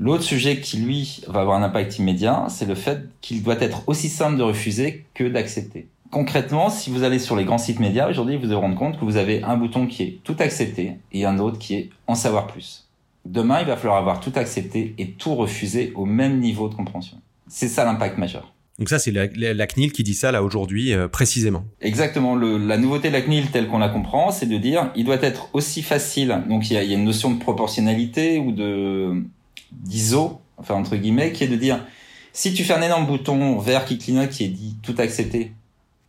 L'autre 0.00 0.24
sujet 0.24 0.60
qui, 0.60 0.78
lui, 0.78 1.22
va 1.28 1.40
avoir 1.40 1.56
un 1.56 1.62
impact 1.62 1.98
immédiat, 1.98 2.46
c'est 2.48 2.66
le 2.66 2.74
fait 2.74 3.08
qu'il 3.20 3.44
doit 3.44 3.60
être 3.60 3.84
aussi 3.86 4.08
simple 4.08 4.36
de 4.36 4.42
refuser 4.42 5.06
que 5.14 5.24
d'accepter 5.24 5.86
concrètement, 6.10 6.70
si 6.70 6.90
vous 6.90 7.02
allez 7.02 7.18
sur 7.18 7.36
les 7.36 7.44
grands 7.44 7.58
sites 7.58 7.80
médias, 7.80 8.08
aujourd'hui, 8.08 8.36
vous 8.36 8.48
vous 8.48 8.60
rendre 8.60 8.76
compte 8.76 8.98
que 8.98 9.04
vous 9.04 9.16
avez 9.16 9.42
un 9.42 9.56
bouton 9.56 9.86
qui 9.86 10.02
est 10.02 10.18
tout 10.24 10.36
accepté 10.38 10.94
et 11.12 11.24
un 11.24 11.38
autre 11.38 11.58
qui 11.58 11.74
est 11.74 11.90
en 12.06 12.14
savoir 12.14 12.46
plus. 12.46 12.88
Demain, 13.24 13.60
il 13.60 13.66
va 13.66 13.76
falloir 13.76 13.98
avoir 13.98 14.20
tout 14.20 14.32
accepté 14.36 14.94
et 14.98 15.10
tout 15.10 15.34
refusé 15.34 15.92
au 15.94 16.06
même 16.06 16.40
niveau 16.40 16.68
de 16.68 16.74
compréhension. 16.74 17.18
C'est 17.46 17.68
ça 17.68 17.84
l'impact 17.84 18.18
majeur. 18.18 18.52
Donc 18.78 18.88
ça, 18.88 18.98
c'est 19.00 19.10
la, 19.10 19.26
la, 19.26 19.66
CNIL 19.66 19.92
qui 19.92 20.04
dit 20.04 20.14
ça 20.14 20.30
là 20.30 20.42
aujourd'hui 20.42 20.92
euh, 20.92 21.08
précisément. 21.08 21.64
Exactement. 21.80 22.36
Le, 22.36 22.58
la 22.58 22.78
nouveauté 22.78 23.08
de 23.08 23.12
la 23.12 23.22
CNIL 23.22 23.50
telle 23.50 23.66
qu'on 23.66 23.78
la 23.78 23.88
comprend, 23.88 24.30
c'est 24.30 24.46
de 24.46 24.56
dire 24.56 24.92
il 24.94 25.04
doit 25.04 25.20
être 25.20 25.48
aussi 25.52 25.82
facile. 25.82 26.44
Donc 26.48 26.70
il 26.70 26.74
y 26.74 26.76
a, 26.76 26.84
il 26.84 26.90
y 26.90 26.94
a 26.94 26.96
une 26.96 27.04
notion 27.04 27.32
de 27.32 27.40
proportionnalité 27.40 28.38
ou 28.38 28.52
de 28.52 29.24
d'ISO, 29.72 30.40
enfin 30.58 30.74
entre 30.74 30.94
guillemets, 30.96 31.32
qui 31.32 31.42
est 31.42 31.48
de 31.48 31.56
dire 31.56 31.84
si 32.32 32.54
tu 32.54 32.62
fais 32.62 32.72
un 32.72 32.82
énorme 32.82 33.06
bouton 33.06 33.58
vert 33.58 33.84
qui 33.84 33.98
clignote 33.98 34.30
qui 34.30 34.44
est 34.44 34.48
dit 34.48 34.76
tout 34.80 34.94
accepté, 34.98 35.52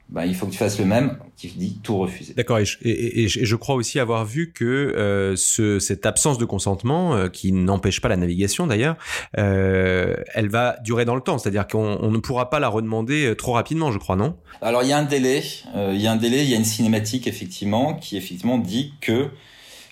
bah, 0.09 0.25
il 0.25 0.35
faut 0.35 0.47
que 0.47 0.51
tu 0.51 0.57
fasses 0.57 0.79
le 0.79 0.85
même 0.85 1.17
qui 1.37 1.49
dit 1.49 1.79
tout 1.83 1.97
refuser. 1.97 2.33
D'accord, 2.33 2.57
et, 2.57 2.65
et, 2.81 3.23
et, 3.23 3.27
je 3.27 3.55
crois 3.55 3.75
aussi 3.75 3.99
avoir 3.99 4.25
vu 4.25 4.51
que 4.51 4.65
euh, 4.65 5.35
ce, 5.35 5.77
cette 5.77 6.07
absence 6.07 6.39
de 6.39 6.45
consentement, 6.45 7.15
euh, 7.15 7.29
qui 7.29 7.51
n'empêche 7.51 8.01
pas 8.01 8.09
la 8.09 8.17
navigation 8.17 8.65
d'ailleurs, 8.65 8.97
euh, 9.37 10.15
elle 10.33 10.49
va 10.49 10.77
durer 10.83 11.05
dans 11.05 11.13
le 11.13 11.21
temps, 11.21 11.37
c'est-à-dire 11.37 11.67
qu'on 11.67 12.09
ne 12.09 12.17
pourra 12.17 12.49
pas 12.49 12.59
la 12.59 12.69
redemander 12.69 13.35
trop 13.37 13.53
rapidement, 13.53 13.91
je 13.91 13.99
crois, 13.99 14.15
non? 14.15 14.35
Alors 14.61 14.81
il 14.81 14.89
y 14.89 14.93
a 14.93 14.97
un 14.97 15.03
délai, 15.03 15.43
il 15.75 16.01
y 16.01 16.07
a 16.07 16.11
un 16.11 16.17
délai, 16.17 16.43
il 16.43 16.49
y 16.49 16.55
a 16.55 16.57
une 16.57 16.65
cinématique 16.65 17.27
effectivement 17.27 17.93
qui 17.93 18.17
effectivement 18.17 18.57
dit 18.57 18.93
que 19.01 19.27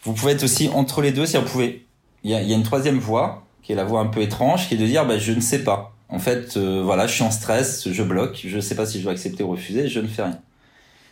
vous 0.03 0.13
pouvez 0.13 0.31
être 0.31 0.43
aussi 0.43 0.69
entre 0.73 1.01
les 1.01 1.11
deux, 1.11 1.25
si 1.25 1.37
vous 1.37 1.43
pouvez. 1.43 1.85
Il 2.23 2.31
y 2.31 2.33
a, 2.33 2.41
il 2.41 2.49
y 2.49 2.53
a 2.53 2.57
une 2.57 2.63
troisième 2.63 2.97
voie 2.97 3.45
qui 3.61 3.71
est 3.71 3.75
la 3.75 3.83
voie 3.83 3.99
un 3.99 4.07
peu 4.07 4.21
étrange, 4.21 4.67
qui 4.67 4.73
est 4.73 4.77
de 4.77 4.85
dire 4.85 5.05
bah, 5.05 5.19
je 5.19 5.31
ne 5.31 5.41
sais 5.41 5.63
pas. 5.63 5.96
En 6.09 6.19
fait, 6.19 6.55
euh, 6.55 6.81
voilà, 6.83 7.05
je 7.07 7.13
suis 7.13 7.23
en 7.23 7.31
stress, 7.31 7.89
je 7.91 8.03
bloque, 8.03 8.41
je 8.45 8.55
ne 8.55 8.61
sais 8.61 8.75
pas 8.75 8.85
si 8.85 8.99
je 8.99 9.03
dois 9.03 9.11
accepter 9.11 9.43
ou 9.43 9.49
refuser, 9.49 9.87
je 9.87 9.99
ne 9.99 10.07
fais 10.07 10.23
rien. 10.23 10.39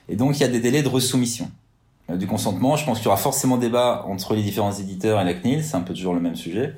Et 0.08 0.16
donc, 0.16 0.38
il 0.38 0.42
y 0.42 0.46
a 0.46 0.48
des 0.48 0.60
délais 0.60 0.84
de 0.84 0.88
resoumission 0.88 1.52
euh, 2.10 2.16
du 2.16 2.28
consentement. 2.28 2.76
Je 2.78 2.86
pense 2.86 3.00
qu'il 3.00 3.06
y 3.06 3.08
aura 3.08 3.18
forcément 3.18 3.58
débat 3.58 4.06
entre 4.08 4.36
les 4.36 4.44
différents 4.44 4.74
éditeurs 4.74 5.20
et 5.20 5.26
la 5.26 5.34
CNIL, 5.34 5.64
c'est 5.64 5.76
un 5.76 5.82
peu 5.82 5.94
toujours 5.94 6.14
le 6.14 6.22
même 6.22 6.36
sujet. 6.36 6.74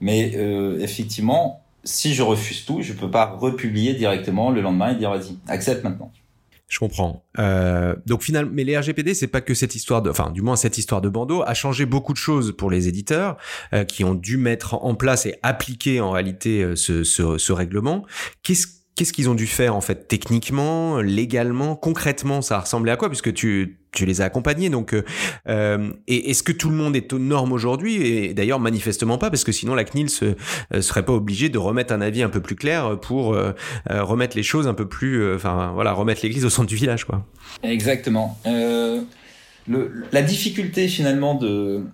Mais 0.00 0.32
euh, 0.34 0.80
effectivement, 0.80 1.62
si 1.84 2.14
je 2.14 2.22
refuse 2.22 2.64
tout, 2.64 2.82
je 2.82 2.92
peux 2.92 3.10
pas 3.10 3.26
republier 3.26 3.94
directement 3.94 4.50
le 4.50 4.60
lendemain 4.60 4.92
et 4.92 4.96
dire 4.96 5.10
vas-y, 5.10 5.36
accepte 5.46 5.84
maintenant. 5.84 6.10
Je 6.72 6.78
comprends. 6.78 7.22
Euh, 7.38 7.94
donc 8.06 8.22
finalement, 8.22 8.50
mais 8.54 8.64
les 8.64 8.78
RGPD, 8.78 9.12
c'est 9.12 9.26
pas 9.26 9.42
que 9.42 9.52
cette 9.52 9.74
histoire 9.74 10.00
de, 10.00 10.08
enfin, 10.08 10.30
du 10.30 10.40
moins 10.40 10.56
cette 10.56 10.78
histoire 10.78 11.02
de 11.02 11.10
bandeau 11.10 11.42
a 11.42 11.52
changé 11.52 11.84
beaucoup 11.84 12.14
de 12.14 12.18
choses 12.18 12.56
pour 12.56 12.70
les 12.70 12.88
éditeurs 12.88 13.36
euh, 13.74 13.84
qui 13.84 14.04
ont 14.04 14.14
dû 14.14 14.38
mettre 14.38 14.82
en 14.82 14.94
place 14.94 15.26
et 15.26 15.38
appliquer 15.42 16.00
en 16.00 16.10
réalité 16.10 16.62
euh, 16.62 16.74
ce, 16.74 17.04
ce, 17.04 17.36
ce 17.36 17.52
règlement. 17.52 18.06
Qu'est-ce 18.42 18.81
Qu'est-ce 18.94 19.12
qu'ils 19.12 19.30
ont 19.30 19.34
dû 19.34 19.46
faire 19.46 19.74
en 19.74 19.80
fait 19.80 20.06
techniquement, 20.06 21.00
légalement, 21.00 21.76
concrètement? 21.76 22.42
Ça 22.42 22.60
ressemblait 22.60 22.92
à 22.92 22.96
quoi? 22.96 23.08
Puisque 23.08 23.32
tu, 23.32 23.78
tu 23.90 24.04
les 24.04 24.20
as 24.20 24.24
accompagnés. 24.24 24.68
Donc, 24.68 24.92
euh, 24.92 25.02
euh 25.48 25.90
est-ce 26.06 26.42
que 26.42 26.52
tout 26.52 26.68
le 26.68 26.76
monde 26.76 26.94
est 26.94 27.12
aux 27.12 27.18
normes 27.18 27.52
aujourd'hui? 27.52 27.96
Et 27.96 28.34
d'ailleurs, 28.34 28.60
manifestement 28.60 29.16
pas, 29.16 29.30
parce 29.30 29.44
que 29.44 29.52
sinon 29.52 29.74
la 29.74 29.84
CNIL 29.84 30.10
se, 30.10 30.34
euh, 30.74 30.82
serait 30.82 31.04
pas 31.04 31.14
obligée 31.14 31.48
de 31.48 31.58
remettre 31.58 31.94
un 31.94 32.02
avis 32.02 32.22
un 32.22 32.28
peu 32.28 32.40
plus 32.40 32.56
clair 32.56 33.00
pour 33.00 33.36
remettre 33.88 34.36
les 34.36 34.42
choses 34.42 34.68
un 34.68 34.74
peu 34.74 34.88
plus, 34.88 35.34
enfin 35.34 35.72
voilà, 35.74 35.92
remettre 35.92 36.20
l'église 36.22 36.44
au 36.44 36.50
centre 36.50 36.68
du 36.68 36.76
village, 36.76 37.04
quoi. 37.04 37.26
Exactement. 37.62 38.38
La 38.46 40.22
difficulté 40.22 40.88
finalement 40.88 41.34
de 41.34 41.84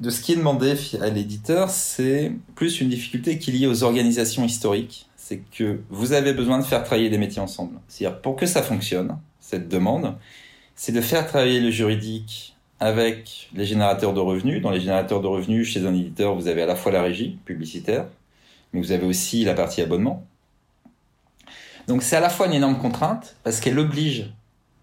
de 0.00 0.10
ce 0.10 0.20
qui 0.20 0.32
est 0.32 0.36
demandé 0.36 0.74
à 1.00 1.08
l'éditeur, 1.08 1.70
c'est 1.70 2.32
plus 2.54 2.80
une 2.80 2.88
difficulté 2.88 3.38
qui 3.38 3.50
est 3.50 3.54
liée 3.54 3.66
aux 3.66 3.82
organisations 3.82 4.44
historiques 4.44 5.05
c'est 5.26 5.38
que 5.38 5.80
vous 5.90 6.12
avez 6.12 6.32
besoin 6.32 6.56
de 6.60 6.62
faire 6.62 6.84
travailler 6.84 7.10
des 7.10 7.18
métiers 7.18 7.42
ensemble. 7.42 7.80
C'est-à-dire, 7.88 8.20
pour 8.20 8.36
que 8.36 8.46
ça 8.46 8.62
fonctionne, 8.62 9.18
cette 9.40 9.68
demande, 9.68 10.14
c'est 10.76 10.92
de 10.92 11.00
faire 11.00 11.26
travailler 11.26 11.58
le 11.58 11.72
juridique 11.72 12.54
avec 12.78 13.50
les 13.52 13.66
générateurs 13.66 14.14
de 14.14 14.20
revenus. 14.20 14.62
Dans 14.62 14.70
les 14.70 14.78
générateurs 14.78 15.20
de 15.20 15.26
revenus, 15.26 15.66
chez 15.66 15.84
un 15.84 15.92
éditeur, 15.92 16.36
vous 16.36 16.46
avez 16.46 16.62
à 16.62 16.66
la 16.66 16.76
fois 16.76 16.92
la 16.92 17.02
régie 17.02 17.38
publicitaire, 17.44 18.06
mais 18.72 18.80
vous 18.80 18.92
avez 18.92 19.04
aussi 19.04 19.42
la 19.42 19.54
partie 19.54 19.82
abonnement. 19.82 20.24
Donc 21.88 22.04
c'est 22.04 22.14
à 22.14 22.20
la 22.20 22.30
fois 22.30 22.46
une 22.46 22.52
énorme 22.52 22.78
contrainte, 22.78 23.34
parce 23.42 23.58
qu'elle 23.58 23.80
oblige 23.80 24.30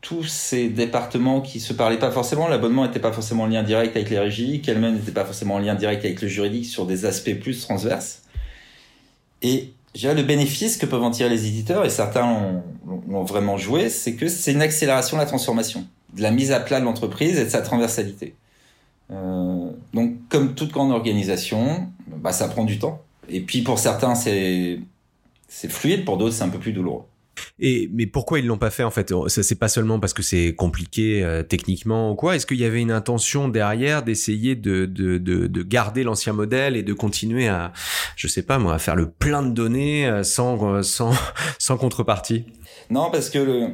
tous 0.02 0.24
ces 0.24 0.68
départements 0.68 1.40
qui 1.40 1.62
se 1.62 1.72
parlaient 1.72 2.00
pas 2.00 2.12
forcément, 2.12 2.50
l'abonnement 2.50 2.86
n'était 2.86 3.00
pas 3.00 3.14
forcément 3.14 3.44
en 3.44 3.48
lien 3.48 3.64
direct 3.64 3.96
avec 3.96 4.10
les 4.10 4.20
régies, 4.20 4.62
qu'elle-même 4.62 4.96
n'était 4.96 5.14
pas 5.14 5.24
forcément 5.24 5.56
en 5.56 5.60
lien 5.60 5.76
direct 5.76 6.04
avec 6.04 6.22
le 6.22 6.28
juridique 6.28 6.66
sur 6.66 6.86
des 6.86 7.06
aspects 7.06 7.40
plus 7.40 7.62
transverses. 7.62 8.24
Et 9.42 9.72
j'ai 9.96 10.14
le 10.14 10.24
bénéfice 10.24 10.78
que 10.78 10.86
peuvent 10.86 11.04
en 11.04 11.12
tirer 11.12 11.30
les 11.30 11.48
éditeurs, 11.48 11.86
et 11.86 11.90
certains 11.90 12.62
l'ont 13.08 13.24
vraiment 13.24 13.58
joué, 13.58 13.90
c'est 13.90 14.16
que 14.16 14.28
c'est 14.28 14.52
une 14.52 14.62
accélération 14.62 15.18
de 15.18 15.22
la 15.22 15.28
transformation, 15.28 15.86
de 16.14 16.22
la 16.22 16.32
mise 16.32 16.52
à 16.52 16.60
plat 16.60 16.80
de 16.80 16.86
l'entreprise 16.86 17.38
et 17.38 17.46
de 17.46 17.50
sa 17.50 17.62
transversalité. 17.62 18.36
Euh, 19.12 19.70
donc, 19.94 20.16
comme 20.30 20.56
toute 20.56 20.72
grande 20.72 20.92
organisation, 20.92 21.88
bah, 22.08 22.32
ça 22.32 22.48
prend 22.48 22.64
du 22.64 22.80
temps. 22.80 23.02
Et 23.30 23.42
puis, 23.42 23.62
pour 23.62 23.80
certains, 23.80 24.16
c'est 24.16 24.80
fluide, 25.50 26.06
pour 26.06 26.18
d'autres, 26.18 26.34
c'est 26.34 26.44
un 26.44 26.50
peu 26.50 26.60
plus 26.60 26.74
douloureux. 26.74 27.04
Mais 27.60 28.08
pourquoi 28.08 28.40
ils 28.40 28.46
l'ont 28.46 28.58
pas 28.58 28.70
fait 28.70 28.84
en 28.84 28.92
fait? 28.92 29.13
C'est 29.28 29.60
pas 29.60 29.68
seulement 29.68 30.00
parce 30.00 30.13
que 30.13 30.24
c'est 30.24 30.54
compliqué 30.56 31.24
euh, 31.24 31.44
techniquement 31.44 32.12
ou 32.12 32.16
quoi. 32.16 32.36
Est-ce 32.36 32.46
qu'il 32.46 32.58
y 32.58 32.66
avait 32.66 32.82
une 32.82 32.92
intention 32.92 33.48
derrière 33.48 34.04
d'essayer 34.04 34.56
de, 34.56 34.86
de, 34.86 35.18
de, 35.18 35.48
de, 35.48 35.63
garder 35.63 36.04
l'ancien 36.04 36.34
modèle 36.34 36.75
et 36.75 36.84
de 36.84 36.94
continuer 36.94 37.48
à, 37.48 37.74
je 38.16 38.28
sais 38.28 38.44
pas 38.44 38.60
moi, 38.60 38.74
à 38.75 38.80
faire 38.80 38.96
le 38.96 39.10
plein 39.10 39.44
de 39.44 39.52
données 39.52 40.08
euh, 40.08 40.24
sans 40.24 40.75
euh, 40.75 40.82
sans 40.82 41.13
sans 41.60 41.78
contrepartie? 41.78 42.46
Non, 42.90 43.10
parce 43.12 43.30
que 43.30 43.40
le, 43.40 43.70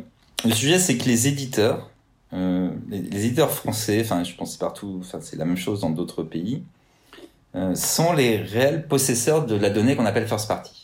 le 0.46 0.54
sujet 0.54 0.80
c'est 0.80 0.98
que 0.98 1.06
les 1.06 1.28
éditeurs, 1.28 1.90
les, 2.32 3.26
éditeurs 3.26 3.52
français, 3.52 4.02
enfin 4.02 4.24
je 4.24 4.36
pense 4.36 4.58
partout, 4.58 5.00
enfin 5.02 5.20
c'est 5.22 5.38
la 5.38 5.46
même 5.46 5.58
chose 5.58 5.82
dans 5.82 5.90
d'autres 5.90 6.24
pays, 6.24 6.64
sont 7.74 8.14
les 8.14 8.38
réels 8.38 8.88
possesseurs 8.88 9.46
de 9.46 9.56
la 9.56 9.70
donnée 9.70 9.96
qu'on 9.96 10.06
appelle 10.06 10.28
first 10.28 10.48
party. 10.48 10.79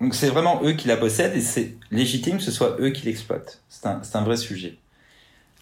Donc 0.00 0.14
c'est 0.14 0.28
vraiment 0.28 0.62
eux 0.62 0.72
qui 0.72 0.88
la 0.88 0.96
possèdent 0.96 1.34
et 1.34 1.40
c'est 1.40 1.74
légitime 1.90 2.36
que 2.36 2.42
ce 2.42 2.50
soit 2.50 2.76
eux 2.80 2.90
qui 2.90 3.06
l'exploitent. 3.06 3.62
C'est 3.68 3.86
un, 3.86 4.02
un, 4.14 4.22
vrai 4.22 4.36
sujet. 4.36 4.76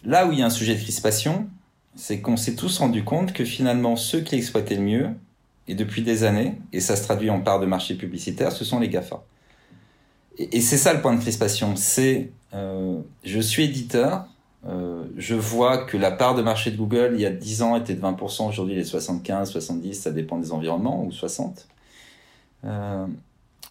Là 0.03 0.27
où 0.27 0.31
il 0.31 0.39
y 0.39 0.41
a 0.41 0.45
un 0.45 0.49
sujet 0.49 0.75
de 0.75 0.79
crispation, 0.79 1.47
c'est 1.95 2.19
qu'on 2.19 2.35
s'est 2.35 2.55
tous 2.55 2.77
rendu 2.79 3.03
compte 3.03 3.31
que 3.31 3.45
finalement 3.45 3.95
ceux 3.95 4.21
qui 4.21 4.35
l'exploitaient 4.35 4.75
le 4.75 4.81
mieux, 4.81 5.09
et 5.67 5.75
depuis 5.75 6.03
des 6.03 6.23
années, 6.23 6.55
et 6.73 6.79
ça 6.79 6.95
se 6.95 7.03
traduit 7.03 7.29
en 7.29 7.41
part 7.41 7.59
de 7.59 7.65
marché 7.65 7.95
publicitaire, 7.95 8.51
ce 8.51 8.63
sont 8.63 8.79
les 8.79 8.89
GAFA. 8.89 9.23
Et, 10.37 10.61
c'est 10.61 10.77
ça 10.77 10.93
le 10.93 11.01
point 11.01 11.15
de 11.15 11.21
crispation, 11.21 11.75
c'est 11.75 12.31
euh, 12.53 12.99
je 13.23 13.39
suis 13.39 13.63
éditeur, 13.63 14.25
euh, 14.67 15.05
je 15.17 15.35
vois 15.35 15.85
que 15.85 15.97
la 15.97 16.11
part 16.11 16.35
de 16.35 16.41
marché 16.41 16.71
de 16.71 16.77
Google 16.77 17.11
il 17.15 17.21
y 17.21 17.25
a 17.25 17.31
10 17.31 17.61
ans 17.61 17.75
était 17.75 17.93
de 17.93 18.01
20%, 18.01 18.49
aujourd'hui 18.49 18.73
elle 18.73 18.81
est 18.81 18.83
75, 18.83 19.49
70, 19.51 19.93
ça 19.93 20.11
dépend 20.11 20.37
des 20.37 20.51
environnements, 20.51 21.03
ou 21.03 21.11
60. 21.11 21.67
Euh, 22.65 23.07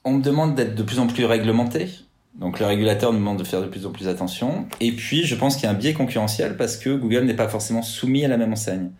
on 0.04 0.12
me 0.12 0.22
demande 0.22 0.54
d'être 0.54 0.74
de 0.74 0.82
plus 0.82 0.98
en 0.98 1.06
plus 1.06 1.24
réglementé. 1.24 1.88
Donc 2.34 2.58
le 2.58 2.66
régulateur 2.66 3.12
nous 3.12 3.18
demande 3.18 3.38
de 3.38 3.44
faire 3.44 3.62
de 3.62 3.66
plus 3.66 3.86
en 3.86 3.90
plus 3.90 4.08
attention. 4.08 4.66
Et 4.80 4.92
puis 4.92 5.24
je 5.24 5.34
pense 5.34 5.56
qu'il 5.56 5.64
y 5.64 5.66
a 5.66 5.70
un 5.70 5.74
biais 5.74 5.94
concurrentiel 5.94 6.56
parce 6.56 6.76
que 6.76 6.90
Google 6.90 7.24
n'est 7.24 7.34
pas 7.34 7.48
forcément 7.48 7.82
soumis 7.82 8.24
à 8.24 8.28
la 8.28 8.36
même 8.36 8.52
enseigne. 8.52 8.90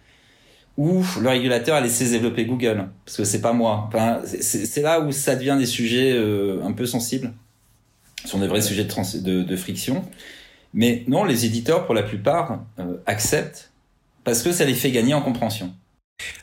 Ou 0.77 1.05
le 1.21 1.29
régulateur 1.29 1.77
a 1.77 1.81
laissé 1.81 2.09
développer 2.09 2.47
Google 2.47 2.89
parce 3.05 3.17
que 3.17 3.25
c'est 3.25 3.41
pas 3.41 3.53
moi. 3.53 3.85
Enfin, 3.89 4.21
c'est 4.25 4.83
là 4.83 5.01
où 5.01 5.13
ça 5.13 5.37
devient 5.37 5.57
des 5.59 5.67
sujets 5.67 6.13
euh, 6.13 6.65
un 6.65 6.73
peu 6.73 6.87
sensibles. 6.87 7.33
Ce 8.25 8.31
sont 8.31 8.39
des 8.39 8.49
vrais 8.49 8.63
sujets 8.63 8.85
de, 8.85 9.57
friction. 9.57 10.05
Mais 10.73 11.05
non, 11.07 11.25
les 11.25 11.45
éditeurs 11.45 11.85
pour 11.87 11.95
la 11.95 12.03
plupart 12.03 12.65
euh, 12.81 12.97
acceptent 13.07 13.71
parce 14.25 14.43
que 14.43 14.51
ça 14.51 14.65
les 14.65 14.75
fait 14.75 14.91
gagner 14.91 15.15
en 15.15 15.23
compréhension. 15.23 15.73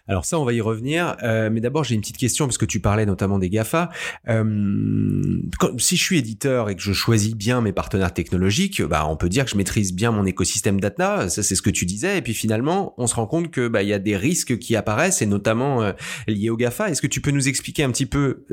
Alors 0.08 0.26
ça, 0.26 0.40
on 0.40 0.46
va 0.46 0.54
y 0.54 0.62
revenir. 0.62 1.16
Euh, 1.24 1.50
mais 1.52 1.62
d'abord, 1.62 1.84
j'ai 1.84 1.96
une 1.96 2.02
petite 2.02 2.18
question 2.18 2.46
parce 2.46 2.58
que 2.58 2.66
tu 2.66 2.80
parlais 2.80 3.06
notamment 3.06 3.40
des 3.40 3.50
Gafa. 3.50 3.90
Euh, 4.28 5.42
si 5.78 5.96
je 5.96 6.04
suis 6.04 6.18
éditeur 6.18 6.70
et 6.70 6.76
que 6.76 6.82
je 6.82 6.94
choisis 6.94 7.36
bien 7.36 7.62
mes 7.62 7.72
partenaires 7.72 8.14
technologiques, 8.14 8.82
bah, 8.82 9.06
on 9.08 9.16
peut 9.16 9.30
dire 9.30 9.46
que 9.46 9.52
je 9.52 9.58
maîtrise 9.58 9.94
bien 9.94 10.12
mon 10.12 10.26
écosystème 10.26 10.80
data. 10.80 11.30
Ça, 11.30 11.44
c'est 11.44 11.56
ce 11.56 11.62
que 11.62 11.70
tu 11.70 11.86
disais. 11.86 12.18
Et 12.18 12.22
puis 12.22 12.34
finalement, 12.34 12.94
on 12.98 13.08
se 13.08 13.16
rend 13.16 13.28
compte 13.28 13.52
que 13.52 13.68
bah, 13.68 13.84
il 13.84 13.90
y 13.90 13.94
a 13.94 14.00
des 14.00 14.18
risques 14.18 14.58
qui 14.58 14.76
apparaissent 14.76 15.22
et 15.22 15.26
notamment 15.26 15.82
euh, 15.82 15.94
liés 16.28 16.50
aux 16.50 16.58
Gafa. 16.58 16.90
Est-ce 16.90 17.02
que 17.02 17.08
tu 17.08 17.22
peux 17.22 17.32
nous 17.32 17.48
expliquer 17.48 17.84
un 17.84 17.92
petit 17.92 18.06
peu 18.06 18.46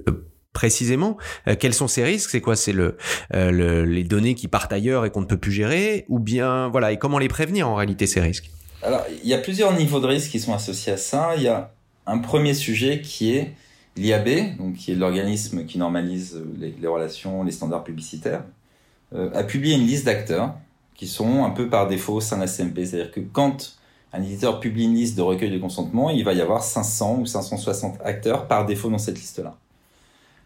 précisément 0.52 1.18
quels 1.60 1.74
sont 1.74 1.88
ces 1.88 2.02
risques? 2.04 2.30
C'est 2.30 2.40
quoi? 2.40 2.56
C'est 2.56 2.72
le, 2.72 2.96
les 3.32 4.04
données 4.04 4.34
qui 4.34 4.48
partent 4.48 4.72
ailleurs 4.72 5.04
et 5.04 5.10
qu'on 5.10 5.20
ne 5.20 5.26
peut 5.26 5.36
plus 5.36 5.52
gérer? 5.52 6.04
Ou 6.08 6.18
bien 6.18 6.68
voilà 6.68 6.90
et 6.92 6.98
comment 6.98 7.18
les 7.18 7.28
prévenir 7.28 7.68
en 7.68 7.74
réalité 7.74 8.06
ces 8.06 8.20
risques? 8.20 8.50
Alors, 8.82 9.04
il 9.22 9.28
y 9.28 9.34
a 9.34 9.38
plusieurs 9.38 9.72
niveaux 9.72 10.00
de 10.00 10.06
risque 10.06 10.30
qui 10.30 10.40
sont 10.40 10.54
associés 10.54 10.92
à 10.92 10.96
ça. 10.96 11.34
Il 11.36 11.42
y 11.42 11.48
a 11.48 11.72
un 12.06 12.18
premier 12.18 12.54
sujet 12.54 13.00
qui 13.00 13.34
est 13.34 13.52
l'IAB, 13.96 14.56
donc 14.58 14.76
qui 14.76 14.92
est 14.92 14.94
l'organisme 14.94 15.66
qui 15.66 15.78
normalise 15.78 16.40
les, 16.58 16.86
relations, 16.86 17.42
les 17.42 17.52
standards 17.52 17.84
publicitaires, 17.84 18.44
euh, 19.14 19.30
a 19.34 19.42
publié 19.42 19.74
une 19.74 19.86
liste 19.86 20.04
d'acteurs 20.04 20.54
qui 20.94 21.06
sont 21.06 21.44
un 21.44 21.50
peu 21.50 21.68
par 21.68 21.88
défaut 21.88 22.20
de 22.20 22.40
la 22.40 22.46
CMP. 22.46 22.84
C'est-à-dire 22.84 23.10
que 23.10 23.20
quand 23.20 23.76
un 24.12 24.22
éditeur 24.22 24.60
publie 24.60 24.84
une 24.84 24.94
liste 24.94 25.16
de 25.16 25.22
recueil 25.22 25.50
de 25.50 25.58
consentement, 25.58 26.10
il 26.10 26.24
va 26.24 26.32
y 26.32 26.40
avoir 26.40 26.62
500 26.62 27.18
ou 27.20 27.26
560 27.26 27.98
acteurs 28.04 28.46
par 28.46 28.64
défaut 28.64 28.90
dans 28.90 28.98
cette 28.98 29.18
liste-là. 29.18 29.56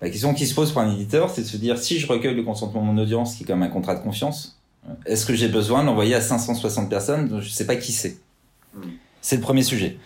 La 0.01 0.11
question 0.11 0.35
qui 0.35 0.47
se 0.47 0.55
pose 0.55 0.73
pour 0.73 0.83
un 0.83 0.93
éditeur, 0.93 1.31
c'est 1.31 1.43
de 1.43 1.47
se 1.47 1.57
dire 1.57 1.79
si 1.79 1.99
je 1.99 2.07
recueille 2.07 2.35
le 2.35 2.43
consentement 2.43 2.81
de 2.81 2.87
mon 2.87 2.99
audience, 3.01 3.37
qui 3.37 3.45
est 3.45 3.47
comme 3.47 3.62
un 3.62 3.69
contrat 3.69 3.95
de 3.95 4.03
confiance, 4.03 4.59
est-ce 5.07 5.27
que 5.27 5.35
j'ai 5.35 5.49
besoin 5.49 5.85
d'envoyer 5.85 6.15
à 6.15 6.21
560 6.21 6.91
personnes? 6.91 7.29
Je 7.29 7.47
ne 7.47 7.51
sais 7.51 7.67
pas 7.67 7.77
qui 7.77 7.93
c'est. 7.93 8.17
C'est 9.21 9.37
le 9.37 9.43
premier 9.43 9.62
sujet. 9.62 9.99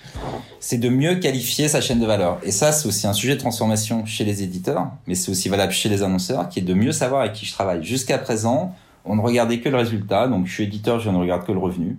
C'est 0.61 0.77
de 0.77 0.91
mieux 0.91 1.15
qualifier 1.15 1.69
sa 1.69 1.81
chaîne 1.81 2.01
de 2.01 2.07
valeur. 2.07 2.39
Et 2.43 2.51
ça, 2.51 2.71
c'est 2.71 2.87
aussi 2.87 3.07
un 3.07 3.15
sujet 3.15 3.35
de 3.35 3.41
transformation 3.41 4.05
chez 4.05 4.25
les 4.25 4.43
éditeurs, 4.43 4.91
mais 5.07 5.15
c'est 5.15 5.31
aussi 5.31 5.49
valable 5.49 5.73
chez 5.73 5.89
les 5.89 6.03
annonceurs, 6.03 6.51
qui 6.51 6.59
est 6.59 6.63
de 6.63 6.75
mieux 6.75 6.93
savoir 6.93 7.23
avec 7.23 7.33
qui 7.33 7.47
je 7.47 7.53
travaille. 7.53 7.83
Jusqu'à 7.83 8.19
présent, 8.19 8.77
on 9.07 9.17
ne 9.17 9.23
regardait 9.23 9.61
que 9.61 9.71
le 9.71 9.77
résultat. 9.79 10.29
Donc, 10.29 10.47
je 10.47 10.53
suis 10.53 10.65
éditeur, 10.65 11.01
je 11.01 11.09
ne 11.09 11.17
regarde 11.17 11.47
que 11.47 11.53
le 11.53 11.59
revenu. 11.59 11.99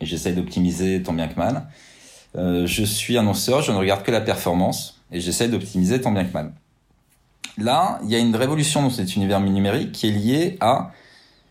Et 0.00 0.06
j'essaye 0.06 0.34
d'optimiser 0.34 1.02
tant 1.02 1.12
bien 1.12 1.26
que 1.26 1.36
mal. 1.36 1.66
Euh, 2.36 2.66
je 2.66 2.84
suis 2.84 3.18
annonceur, 3.18 3.62
je 3.62 3.72
ne 3.72 3.76
regarde 3.76 4.04
que 4.04 4.12
la 4.12 4.20
performance. 4.20 5.00
Et 5.10 5.20
j'essaye 5.20 5.48
d'optimiser 5.48 6.00
tant 6.00 6.12
bien 6.12 6.24
que 6.24 6.32
mal. 6.32 6.52
Là, 7.58 7.98
il 8.04 8.10
y 8.10 8.14
a 8.14 8.18
une 8.18 8.34
révolution 8.34 8.82
dans 8.82 8.90
cet 8.90 9.16
univers 9.16 9.40
numérique 9.40 9.92
qui 9.92 10.08
est 10.08 10.12
liée 10.12 10.56
à 10.60 10.90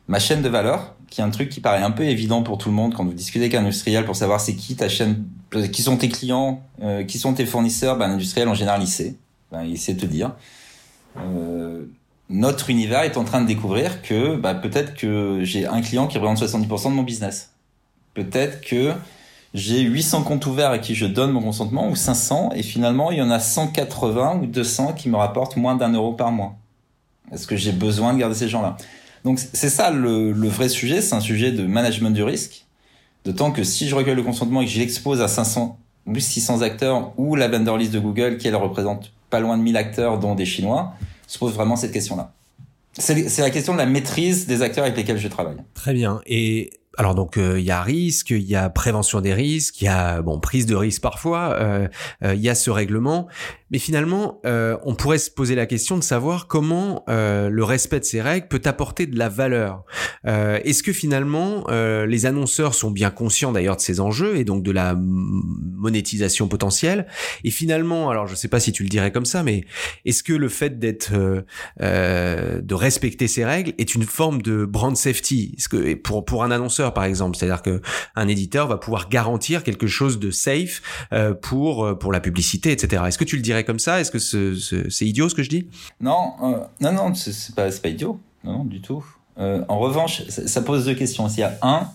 ma 0.07 0.19
chaîne 0.19 0.41
de 0.41 0.49
valeur, 0.49 0.95
qui 1.13 1.21
est 1.21 1.23
un 1.23 1.29
truc 1.29 1.49
qui 1.49 1.61
paraît 1.61 1.83
un 1.83 1.91
peu 1.91 2.05
évident 2.05 2.41
pour 2.41 2.57
tout 2.57 2.69
le 2.69 2.75
monde 2.75 2.95
quand 2.95 3.05
vous 3.05 3.13
discutez 3.13 3.45
avec 3.45 3.53
un 3.53 3.59
industriel 3.59 4.03
pour 4.03 4.15
savoir 4.15 4.41
c'est 4.41 4.55
qui 4.55 4.75
ta 4.75 4.89
chaîne, 4.89 5.25
qui 5.71 5.83
sont 5.83 5.95
tes 5.95 6.09
clients, 6.09 6.63
euh, 6.81 7.03
qui 7.03 7.19
sont 7.19 7.35
tes 7.35 7.45
fournisseurs, 7.45 7.97
ben, 7.97 8.07
l'industriel 8.07 8.49
en 8.49 8.55
général 8.55 8.81
il 8.81 8.87
sait, 8.87 9.13
ben, 9.51 9.61
il 9.63 9.77
sait 9.77 9.95
te 9.95 10.07
dire. 10.07 10.31
Euh, 11.19 11.85
notre 12.29 12.71
univers 12.71 13.03
est 13.03 13.15
en 13.15 13.25
train 13.25 13.41
de 13.41 13.45
découvrir 13.45 14.01
que 14.01 14.35
ben, 14.37 14.55
peut-être 14.55 14.95
que 14.95 15.41
j'ai 15.43 15.67
un 15.67 15.81
client 15.81 16.07
qui 16.07 16.17
représente 16.17 16.49
70% 16.49 16.89
de 16.89 16.95
mon 16.95 17.03
business. 17.03 17.51
Peut-être 18.15 18.61
que 18.61 18.93
j'ai 19.53 19.81
800 19.81 20.23
comptes 20.23 20.47
ouverts 20.47 20.71
à 20.71 20.79
qui 20.79 20.95
je 20.95 21.05
donne 21.05 21.29
mon 21.29 21.43
consentement 21.43 21.89
ou 21.89 21.95
500 21.95 22.53
et 22.55 22.63
finalement 22.63 23.11
il 23.11 23.19
y 23.19 23.21
en 23.21 23.29
a 23.29 23.39
180 23.39 24.39
ou 24.41 24.47
200 24.47 24.93
qui 24.93 25.09
me 25.09 25.17
rapportent 25.17 25.57
moins 25.57 25.75
d'un 25.75 25.93
euro 25.93 26.13
par 26.13 26.31
mois. 26.31 26.55
Est-ce 27.31 27.45
que 27.45 27.55
j'ai 27.55 27.71
besoin 27.71 28.15
de 28.15 28.17
garder 28.17 28.33
ces 28.33 28.49
gens-là? 28.49 28.77
Donc 29.23 29.39
c'est 29.39 29.69
ça 29.69 29.91
le, 29.91 30.31
le, 30.31 30.47
vrai 30.47 30.69
sujet, 30.69 31.01
c'est 31.01 31.15
un 31.15 31.21
sujet 31.21 31.51
de 31.51 31.65
management 31.65 32.11
du 32.11 32.23
risque. 32.23 32.65
D'autant 33.25 33.51
que 33.51 33.63
si 33.63 33.87
je 33.87 33.95
recueille 33.95 34.15
le 34.15 34.23
consentement 34.23 34.61
et 34.61 34.65
que 34.65 34.71
je 34.71 34.79
l'expose 34.79 35.21
à 35.21 35.27
500 35.27 35.79
ou 36.05 36.19
600 36.19 36.61
acteurs 36.61 37.13
ou 37.17 37.35
la 37.35 37.47
vendor 37.47 37.77
list 37.77 37.93
de 37.93 37.99
Google 37.99 38.37
qui 38.37 38.47
elle 38.47 38.55
représente 38.55 39.13
pas 39.29 39.39
loin 39.39 39.57
de 39.57 39.63
1000 39.63 39.77
acteurs 39.77 40.19
dont 40.19 40.35
des 40.35 40.45
Chinois, 40.45 40.93
se 41.25 41.39
pose 41.39 41.53
vraiment 41.53 41.75
cette 41.75 41.91
question-là. 41.91 42.31
C'est 42.99 43.39
la 43.39 43.49
question 43.49 43.73
de 43.73 43.79
la 43.79 43.87
maîtrise 43.87 44.45
des 44.45 44.61
acteurs 44.61 44.83
avec 44.83 44.95
lesquels 44.95 45.17
je 45.17 45.27
travaille. 45.27 45.57
Très 45.73 45.93
bien. 45.93 46.21
Et 46.27 46.69
alors 46.97 47.15
donc 47.15 47.37
euh, 47.37 47.59
il 47.59 47.65
y 47.65 47.71
a 47.71 47.81
risque, 47.81 48.29
il 48.29 48.43
y 48.43 48.55
a 48.55 48.69
prévention 48.69 49.21
des 49.21 49.33
risques, 49.33 49.81
il 49.81 49.85
y 49.85 49.87
a 49.87 50.21
bon 50.21 50.39
prise 50.39 50.67
de 50.67 50.75
risque 50.75 51.01
parfois, 51.01 51.55
euh, 51.59 51.87
euh, 52.23 52.35
il 52.35 52.41
y 52.41 52.49
a 52.49 52.55
ce 52.55 52.69
règlement, 52.69 53.27
mais 53.73 53.79
finalement 53.79 54.41
on 54.45 54.95
pourrait 54.95 55.17
se 55.17 55.29
poser 55.29 55.55
la 55.55 55.65
question 55.65 55.97
de 55.97 56.03
savoir 56.03 56.47
comment 56.47 57.03
le 57.07 57.63
respect 57.63 57.99
de 57.99 58.05
ces 58.05 58.21
règles 58.21 58.47
peut 58.47 58.61
apporter 58.65 59.07
de 59.07 59.17
la 59.17 59.29
valeur. 59.29 59.83
Est-ce 60.25 60.83
que 60.83 60.93
finalement 60.93 61.65
les 61.69 62.25
annonceurs 62.25 62.75
sont 62.75 62.91
bien 62.91 63.09
conscients 63.09 63.51
d'ailleurs 63.51 63.75
de 63.75 63.81
ces 63.81 63.99
enjeux 63.99 64.37
et 64.37 64.43
donc 64.43 64.63
de 64.63 64.71
la 64.71 64.95
monétisation 64.95 66.47
potentielle 66.47 67.07
Et 67.43 67.51
finalement, 67.51 68.09
alors 68.09 68.27
je 68.27 68.35
sais 68.35 68.47
pas 68.47 68.59
si 68.59 68.71
tu 68.71 68.83
le 68.83 68.89
dirais 68.89 69.11
comme 69.11 69.25
ça, 69.25 69.43
mais 69.43 69.65
est-ce 70.05 70.23
que 70.23 70.33
le 70.33 70.49
fait 70.49 70.79
d'être 70.79 71.11
de 71.79 72.73
respecter 72.73 73.27
ces 73.27 73.43
règles 73.43 73.73
est 73.77 73.95
une 73.95 74.03
forme 74.03 74.41
de 74.41 74.65
brand 74.65 74.95
safety? 74.95 75.55
Est-ce 75.57 75.69
que 75.69 75.95
pour 75.95 76.23
pour 76.25 76.43
un 76.43 76.51
annonceur 76.51 76.93
par 76.93 77.03
exemple. 77.03 77.37
C'est-à-dire 77.37 77.61
que 77.61 77.81
un 78.15 78.27
éditeur 78.27 78.67
va 78.67 78.77
pouvoir 78.77 79.09
garantir 79.09 79.63
quelque 79.63 79.87
chose 79.87 80.19
de 80.19 80.31
safe 80.31 80.81
euh, 81.11 81.33
pour 81.33 81.85
euh, 81.85 81.95
pour 81.95 82.11
la 82.11 82.19
publicité, 82.19 82.71
etc. 82.71 83.03
Est-ce 83.07 83.17
que 83.17 83.23
tu 83.23 83.35
le 83.35 83.41
dirais 83.41 83.62
comme 83.63 83.79
ça? 83.79 83.99
Est-ce 83.99 84.11
que 84.11 84.19
c'est 84.89 85.05
idiot 85.05 85.29
ce 85.29 85.35
que 85.35 85.43
je 85.43 85.49
dis? 85.49 85.67
Non, 85.99 86.33
euh, 86.41 86.59
non, 86.81 86.91
non, 86.91 87.13
c'est 87.13 87.55
pas 87.55 87.69
pas 87.71 87.89
idiot, 87.89 88.19
non, 88.43 88.63
du 88.63 88.81
tout. 88.81 89.03
en 89.37 89.79
revanche, 89.79 90.23
ça, 90.27 90.61
pose 90.61 90.85
deux 90.85 90.95
questions. 90.95 91.27
S'il 91.29 91.41
y 91.41 91.43
a 91.43 91.57
un, 91.61 91.89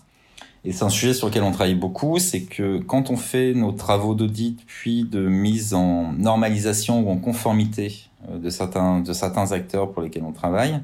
et 0.65 0.73
c'est 0.73 0.85
un 0.85 0.91
sujet 0.91 1.15
sur 1.15 1.29
lequel 1.29 1.43
on 1.43 1.53
travaille 1.53 1.75
beaucoup, 1.75 2.19
c'est 2.19 2.43
que 2.43 2.79
quand 2.79 3.11
on 3.11 3.17
fait 3.17 3.55
nos 3.55 3.73
travaux 3.73 4.15
d'audit 4.15 4.59
puis 4.67 5.05
de 5.05 5.21
mise 5.21 5.75
en 5.75 6.13
normalisation 6.13 7.01
ou 7.01 7.11
en 7.11 7.17
conformité 7.17 8.09
de 8.33 8.51
certains 8.51 9.01
de 9.01 9.13
certains 9.13 9.53
acteurs 9.53 9.93
pour 9.93 10.03
lesquels 10.03 10.25
on 10.25 10.33
travaille, 10.33 10.81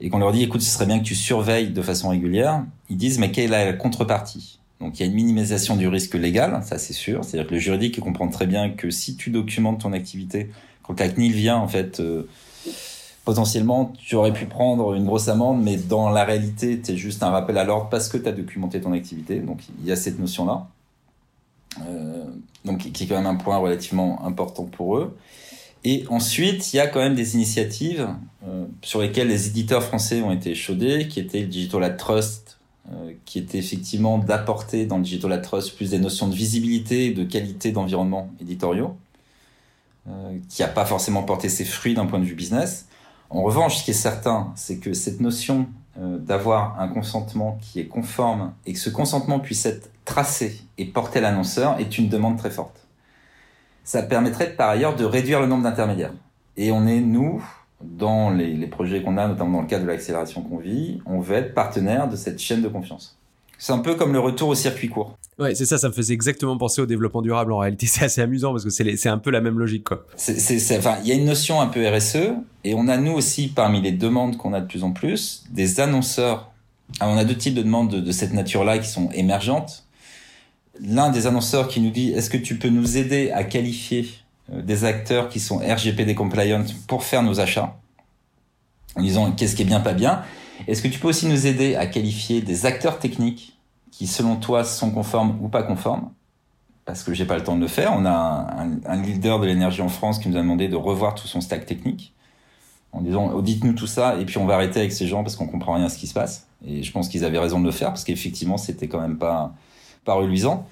et 0.00 0.10
qu'on 0.10 0.18
leur 0.18 0.32
dit 0.32 0.42
écoute 0.42 0.62
ce 0.62 0.70
serait 0.70 0.86
bien 0.86 0.98
que 0.98 1.04
tu 1.04 1.14
surveilles 1.14 1.70
de 1.70 1.82
façon 1.82 2.08
régulière, 2.08 2.64
ils 2.88 2.96
disent 2.96 3.18
mais 3.18 3.30
quelle 3.30 3.52
est 3.52 3.64
la 3.66 3.72
contrepartie? 3.72 4.58
Donc 4.80 4.98
il 4.98 5.00
y 5.00 5.02
a 5.04 5.06
une 5.06 5.14
minimisation 5.14 5.76
du 5.76 5.88
risque 5.88 6.14
légal, 6.14 6.62
ça 6.64 6.78
c'est 6.78 6.92
sûr, 6.92 7.24
c'est-à-dire 7.24 7.48
que 7.48 7.54
le 7.54 7.60
juridique 7.60 7.98
comprend 8.00 8.28
très 8.28 8.46
bien 8.46 8.70
que 8.70 8.90
si 8.90 9.16
tu 9.16 9.30
documentes 9.30 9.80
ton 9.80 9.92
activité, 9.92 10.50
quand 10.82 11.00
la 11.00 11.08
CNIL 11.08 11.32
vient 11.32 11.56
en 11.56 11.66
fait 11.66 12.00
euh, 12.00 12.28
potentiellement 13.24 13.92
tu 13.98 14.14
aurais 14.16 14.32
pu 14.32 14.44
prendre 14.44 14.94
une 14.94 15.06
grosse 15.06 15.28
amende 15.28 15.62
mais 15.62 15.76
dans 15.76 16.10
la 16.10 16.24
réalité 16.24 16.78
tu 16.78 16.92
es 16.92 16.96
juste 16.96 17.22
un 17.22 17.30
rappel 17.30 17.56
à 17.56 17.64
l'ordre 17.64 17.88
parce 17.88 18.08
que 18.08 18.18
tu 18.18 18.28
as 18.28 18.32
documenté 18.32 18.80
ton 18.80 18.92
activité, 18.92 19.40
donc 19.40 19.60
il 19.80 19.86
y 19.86 19.92
a 19.92 19.96
cette 19.96 20.18
notion-là. 20.18 20.68
Euh, 21.86 22.24
donc 22.64 22.78
qui 22.78 23.04
est 23.04 23.06
quand 23.06 23.16
même 23.16 23.26
un 23.26 23.36
point 23.36 23.56
relativement 23.58 24.24
important 24.26 24.64
pour 24.64 24.98
eux. 24.98 25.16
Et 25.84 26.04
ensuite, 26.10 26.72
il 26.72 26.78
y 26.78 26.80
a 26.80 26.88
quand 26.88 26.98
même 26.98 27.14
des 27.14 27.36
initiatives 27.36 28.08
euh, 28.44 28.64
sur 28.82 29.00
lesquelles 29.00 29.28
les 29.28 29.46
éditeurs 29.46 29.84
français 29.84 30.20
ont 30.20 30.32
été 30.32 30.54
chaudés, 30.56 31.06
qui 31.06 31.20
étaient 31.20 31.42
le 31.42 31.46
Digital 31.46 31.96
Trust, 31.96 32.45
euh, 32.45 32.45
qui 33.24 33.38
était 33.38 33.58
effectivement 33.58 34.18
d'apporter 34.18 34.86
dans 34.86 34.98
le 34.98 35.02
Digital 35.02 35.40
Trust 35.42 35.76
plus 35.76 35.90
des 35.90 35.98
notions 35.98 36.28
de 36.28 36.34
visibilité 36.34 37.12
de 37.12 37.24
qualité 37.24 37.72
d'environnement 37.72 38.30
éditoriaux, 38.40 38.96
euh, 40.08 40.38
qui 40.48 40.62
n'a 40.62 40.68
pas 40.68 40.84
forcément 40.84 41.22
porté 41.22 41.48
ses 41.48 41.64
fruits 41.64 41.94
d'un 41.94 42.06
point 42.06 42.18
de 42.18 42.24
vue 42.24 42.34
business. 42.34 42.86
En 43.30 43.42
revanche, 43.42 43.78
ce 43.78 43.84
qui 43.84 43.90
est 43.90 43.94
certain, 43.94 44.52
c'est 44.54 44.78
que 44.78 44.92
cette 44.92 45.20
notion 45.20 45.66
euh, 45.98 46.18
d'avoir 46.18 46.80
un 46.80 46.88
consentement 46.88 47.58
qui 47.60 47.80
est 47.80 47.86
conforme 47.86 48.52
et 48.66 48.72
que 48.72 48.78
ce 48.78 48.90
consentement 48.90 49.40
puisse 49.40 49.66
être 49.66 49.90
tracé 50.04 50.60
et 50.78 50.84
porté 50.84 51.18
à 51.18 51.22
l'annonceur 51.22 51.80
est 51.80 51.98
une 51.98 52.08
demande 52.08 52.38
très 52.38 52.50
forte 52.50 52.86
ça 53.86 54.02
permettrait 54.02 54.50
par 54.50 54.68
ailleurs 54.68 54.96
de 54.96 55.04
réduire 55.04 55.40
le 55.40 55.46
nombre 55.46 55.62
d'intermédiaires. 55.62 56.12
Et 56.56 56.72
on 56.72 56.86
est, 56.86 57.00
nous, 57.00 57.42
dans 57.82 58.30
les, 58.30 58.54
les 58.54 58.66
projets 58.66 59.02
qu'on 59.02 59.16
a, 59.16 59.28
notamment 59.28 59.58
dans 59.58 59.62
le 59.62 59.68
cadre 59.68 59.84
de 59.84 59.88
l'accélération 59.88 60.42
qu'on 60.42 60.58
vit, 60.58 61.00
on 61.06 61.20
veut 61.20 61.36
être 61.36 61.54
partenaire 61.54 62.08
de 62.08 62.16
cette 62.16 62.38
chaîne 62.38 62.62
de 62.62 62.68
confiance. 62.68 63.18
C'est 63.58 63.72
un 63.72 63.78
peu 63.78 63.94
comme 63.94 64.12
le 64.12 64.18
retour 64.18 64.48
au 64.48 64.54
circuit 64.54 64.88
court. 64.88 65.16
Ouais, 65.38 65.54
c'est 65.54 65.64
ça, 65.64 65.78
ça 65.78 65.88
me 65.88 65.92
faisait 65.92 66.12
exactement 66.12 66.56
penser 66.58 66.82
au 66.82 66.86
développement 66.86 67.22
durable 67.22 67.52
en 67.52 67.58
réalité. 67.58 67.86
C'est 67.90 68.04
assez 68.04 68.20
amusant 68.20 68.52
parce 68.52 68.64
que 68.64 68.70
c'est 68.70 69.08
un 69.08 69.18
peu 69.18 69.30
la 69.30 69.40
même 69.40 69.58
logique, 69.58 69.86
enfin, 69.90 70.96
il 71.02 71.08
y 71.08 71.12
a 71.12 71.14
une 71.14 71.24
notion 71.24 71.60
un 71.60 71.66
peu 71.66 71.86
RSE 71.86 72.34
et 72.64 72.74
on 72.74 72.88
a 72.88 72.96
nous 72.96 73.12
aussi, 73.12 73.48
parmi 73.48 73.80
les 73.80 73.92
demandes 73.92 74.36
qu'on 74.36 74.52
a 74.52 74.60
de 74.60 74.66
plus 74.66 74.82
en 74.82 74.92
plus, 74.92 75.44
des 75.50 75.80
annonceurs. 75.80 76.50
Alors, 77.00 77.14
on 77.14 77.18
a 77.18 77.24
deux 77.24 77.36
types 77.36 77.54
de 77.54 77.62
demandes 77.62 77.90
de 77.90 78.12
cette 78.12 78.32
nature-là 78.32 78.78
qui 78.78 78.88
sont 78.88 79.10
émergentes 79.12 79.86
l'un 80.80 81.10
des 81.10 81.26
annonceurs 81.26 81.68
qui 81.68 81.80
nous 81.80 81.90
dit 81.90 82.12
est-ce 82.12 82.30
que 82.30 82.36
tu 82.36 82.56
peux 82.56 82.68
nous 82.68 82.96
aider 82.96 83.30
à 83.30 83.44
qualifier 83.44 84.08
des 84.48 84.84
acteurs 84.84 85.28
qui 85.28 85.40
sont 85.40 85.58
RGPD 85.58 86.14
compliant 86.14 86.64
pour 86.86 87.02
faire 87.02 87.22
nos 87.22 87.40
achats. 87.40 87.76
En 88.96 89.02
disant 89.02 89.32
qu'est-ce 89.32 89.56
qui 89.56 89.62
est 89.62 89.66
bien 89.66 89.80
pas 89.80 89.92
bien. 89.92 90.22
Est-ce 90.66 90.82
que 90.82 90.88
tu 90.88 90.98
peux 90.98 91.08
aussi 91.08 91.26
nous 91.26 91.46
aider 91.46 91.74
à 91.74 91.86
qualifier 91.86 92.40
des 92.40 92.66
acteurs 92.66 92.98
techniques 92.98 93.58
qui 93.90 94.06
selon 94.06 94.36
toi 94.36 94.64
sont 94.64 94.90
conformes 94.90 95.38
ou 95.42 95.48
pas 95.48 95.62
conformes? 95.62 96.10
Parce 96.84 97.02
que 97.02 97.12
j'ai 97.12 97.24
pas 97.24 97.36
le 97.36 97.42
temps 97.42 97.56
de 97.56 97.60
le 97.60 97.68
faire. 97.68 97.92
On 97.96 98.06
a 98.06 98.46
un, 98.86 99.02
leader 99.02 99.40
de 99.40 99.46
l'énergie 99.46 99.82
en 99.82 99.88
France 99.88 100.18
qui 100.18 100.28
nous 100.28 100.36
a 100.36 100.40
demandé 100.40 100.68
de 100.68 100.76
revoir 100.76 101.14
tout 101.14 101.26
son 101.26 101.40
stack 101.40 101.66
technique. 101.66 102.14
En 102.92 103.02
disant 103.02 103.32
audite-nous 103.32 103.74
tout 103.74 103.88
ça 103.88 104.16
et 104.18 104.24
puis 104.24 104.38
on 104.38 104.46
va 104.46 104.54
arrêter 104.54 104.78
avec 104.78 104.92
ces 104.92 105.06
gens 105.06 105.22
parce 105.22 105.36
qu'on 105.36 105.48
comprend 105.48 105.74
rien 105.74 105.84
à 105.84 105.88
ce 105.88 105.98
qui 105.98 106.06
se 106.06 106.14
passe. 106.14 106.46
Et 106.66 106.82
je 106.82 106.92
pense 106.92 107.08
qu'ils 107.08 107.24
avaient 107.24 107.38
raison 107.38 107.60
de 107.60 107.66
le 107.66 107.72
faire 107.72 107.88
parce 107.88 108.04
qu'effectivement 108.04 108.56
c'était 108.56 108.88
quand 108.88 109.00
même 109.00 109.18
pas 109.18 109.52
pas 110.04 110.14
reluisant. 110.14 110.66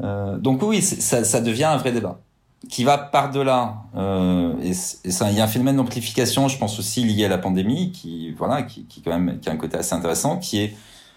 Euh, 0.00 0.36
donc 0.38 0.62
oui, 0.62 0.80
ça, 0.82 1.40
devient 1.40 1.64
un 1.64 1.78
vrai 1.78 1.90
débat 1.90 2.20
qui 2.68 2.84
va 2.84 2.98
par-delà. 2.98 3.76
Euh, 3.96 4.54
et, 4.62 4.72
ça, 4.74 5.30
il 5.30 5.36
y 5.36 5.40
a 5.40 5.44
un 5.44 5.48
phénomène 5.48 5.76
d'amplification, 5.76 6.48
je 6.48 6.58
pense 6.58 6.78
aussi 6.78 7.04
lié 7.04 7.26
à 7.26 7.28
la 7.28 7.38
pandémie, 7.38 7.92
qui 7.92 8.32
voilà, 8.32 8.62
qui, 8.62 8.84
qui 8.84 9.00
quand 9.00 9.16
même 9.16 9.38
qui 9.40 9.48
a 9.48 9.52
un 9.52 9.56
côté 9.56 9.76
assez 9.76 9.94
intéressant, 9.94 10.38
qui 10.38 10.60
est 10.60 10.74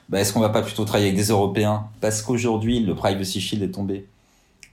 bah, 0.09 0.19
est-ce 0.19 0.33
qu'on 0.33 0.39
va 0.39 0.49
pas 0.49 0.61
plutôt 0.61 0.85
travailler 0.85 1.09
avec 1.09 1.17
des 1.17 1.29
Européens? 1.29 1.85
Parce 2.01 2.21
qu'aujourd'hui 2.21 2.79
le 2.79 2.95
privacy 2.95 3.41
shield 3.41 3.63
est 3.63 3.71
tombé, 3.71 4.07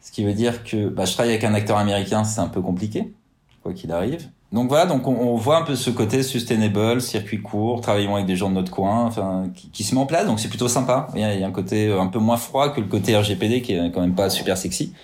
ce 0.03 0.13
qui 0.13 0.25
veut 0.25 0.35
dire 0.35 0.65
que 0.65 0.89
bah, 0.89 1.05
je 1.05 1.13
travaille 1.13 1.33
avec 1.33 1.45
un 1.45 1.55
acteur 1.55 1.79
américain, 1.79 2.25
c'est 2.25 2.41
un 2.41 2.49
peu 2.49 2.61
compliqué, 2.61 3.13
quoi 3.63 3.73
qu'il 3.73 3.93
arrive. 3.93 4.29
Donc 4.51 4.69
voilà, 4.71 4.87
donc 4.87 5.07
on, 5.07 5.37
voit 5.37 5.59
un 5.59 5.63
peu 5.63 5.77
ce 5.77 5.91
côté 5.91 6.23
sustainable, 6.23 7.03
circuit 7.03 7.43
court, 7.43 7.83
travaillons 7.83 8.15
avec 8.15 8.27
des 8.27 8.35
gens 8.35 8.49
de 8.49 8.55
notre 8.55 8.73
coin, 8.73 9.05
enfin 9.05 9.51
qui, 9.55 9.69
qui 9.69 9.85
se 9.85 9.95
met 9.95 10.01
en 10.01 10.07
place, 10.07 10.27
donc 10.27 10.41
c'est 10.41 10.49
plutôt 10.49 10.69
sympa. 10.69 11.09
Il 11.15 11.21
y, 11.21 11.25
a, 11.25 11.47
un 11.47 11.51
côté 11.51 11.93
un 11.93 12.07
peu 12.07 12.19
moins 12.19 12.39
froid 12.39 12.71
que 12.71 12.81
le 12.81 12.87
côté 12.87 13.15
RGPD 13.15 13.61
qui 13.61 13.75
est 13.75 13.91
quand 13.91 14.01
même 14.01 14.15
pas 14.15 14.31
super 14.31 14.57
sexy. 14.57 14.95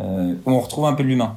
Euh, 0.00 0.34
on 0.46 0.60
retrouve 0.60 0.86
un 0.86 0.94
peu 0.94 1.02
l'humain. 1.02 1.36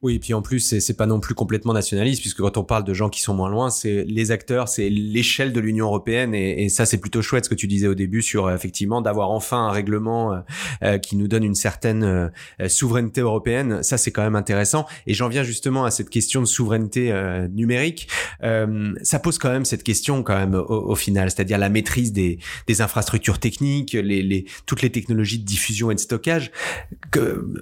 Oui, 0.00 0.14
et 0.14 0.18
puis 0.20 0.32
en 0.32 0.42
plus, 0.42 0.78
c'est 0.78 0.96
pas 0.96 1.06
non 1.06 1.18
plus 1.18 1.34
complètement 1.34 1.72
nationaliste, 1.72 2.20
puisque 2.20 2.38
quand 2.38 2.56
on 2.56 2.62
parle 2.62 2.84
de 2.84 2.94
gens 2.94 3.08
qui 3.08 3.20
sont 3.20 3.34
moins 3.34 3.50
loin, 3.50 3.68
c'est 3.68 4.04
les 4.04 4.30
acteurs, 4.30 4.68
c'est 4.68 4.88
l'échelle 4.88 5.52
de 5.52 5.58
l'Union 5.58 5.86
européenne, 5.86 6.36
et, 6.36 6.62
et 6.62 6.68
ça, 6.68 6.86
c'est 6.86 6.98
plutôt 6.98 7.20
chouette 7.20 7.46
ce 7.46 7.50
que 7.50 7.56
tu 7.56 7.66
disais 7.66 7.88
au 7.88 7.96
début 7.96 8.22
sur 8.22 8.46
euh, 8.46 8.54
effectivement 8.54 9.02
d'avoir 9.02 9.30
enfin 9.30 9.66
un 9.66 9.70
règlement 9.70 10.32
euh, 10.32 10.38
euh, 10.84 10.98
qui 10.98 11.16
nous 11.16 11.26
donne 11.26 11.42
une 11.42 11.56
certaine 11.56 12.30
souveraineté 12.68 13.22
européenne. 13.22 13.82
Ça, 13.82 13.98
c'est 13.98 14.12
quand 14.12 14.22
même 14.22 14.36
intéressant. 14.36 14.86
Et 15.08 15.14
j'en 15.14 15.28
viens 15.28 15.42
justement 15.42 15.84
à 15.84 15.90
cette 15.90 16.10
question 16.10 16.40
de 16.40 16.46
souveraineté 16.46 17.12
numérique. 17.52 18.08
ça 18.40 19.18
pose 19.18 19.38
quand 19.38 19.50
même 19.50 19.64
cette 19.64 19.82
question 19.82 20.22
quand 20.22 20.36
même 20.36 20.54
au, 20.54 20.94
final, 20.94 21.30
c'est-à-dire 21.30 21.58
la 21.58 21.68
maîtrise 21.68 22.12
des, 22.12 22.38
des 22.66 22.80
infrastructures 22.80 23.38
techniques, 23.38 23.92
les, 23.92 24.22
les, 24.22 24.44
toutes 24.66 24.82
les 24.82 24.90
technologies 24.90 25.38
de 25.38 25.44
diffusion 25.44 25.90
et 25.90 25.94
de 25.94 26.00
stockage. 26.00 26.50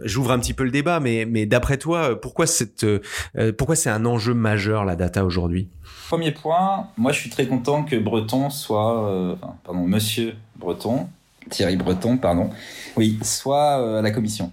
J'ouvre 0.05 0.33
un 0.33 0.38
petit 0.38 0.55
peu 0.55 0.64
le 0.64 0.70
débat, 0.70 1.01
mais, 1.01 1.25
mais 1.25 1.46
d'après 1.46 1.79
toi 1.79 2.18
pourquoi 2.26 2.48
cette, 2.48 2.82
euh, 2.82 3.00
euh, 3.38 3.52
pourquoi 3.52 3.76
c'est 3.76 3.88
un 3.88 4.04
enjeu 4.04 4.34
majeur 4.34 4.84
la 4.84 4.96
data 4.96 5.24
aujourd'hui? 5.24 5.68
Premier 6.08 6.32
point, 6.32 6.88
moi 6.96 7.12
je 7.12 7.20
suis 7.20 7.30
très 7.30 7.46
content 7.46 7.84
que 7.84 7.94
Breton 7.94 8.50
soit, 8.50 9.08
euh, 9.08 9.36
pardon, 9.62 9.86
Monsieur 9.86 10.34
Breton, 10.56 11.06
Thierry 11.50 11.76
Breton, 11.76 12.16
pardon, 12.16 12.50
oui, 12.96 13.16
soit 13.22 13.98
à 13.98 14.02
la 14.02 14.10
commission. 14.10 14.50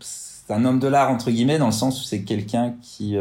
c'est 0.00 0.54
un 0.54 0.64
homme 0.64 0.78
de 0.78 0.88
l'art 0.88 1.10
entre 1.10 1.30
guillemets 1.30 1.58
dans 1.58 1.66
le 1.66 1.72
sens 1.72 2.00
où 2.00 2.04
c'est 2.04 2.22
quelqu'un 2.22 2.72
qui 2.80 3.18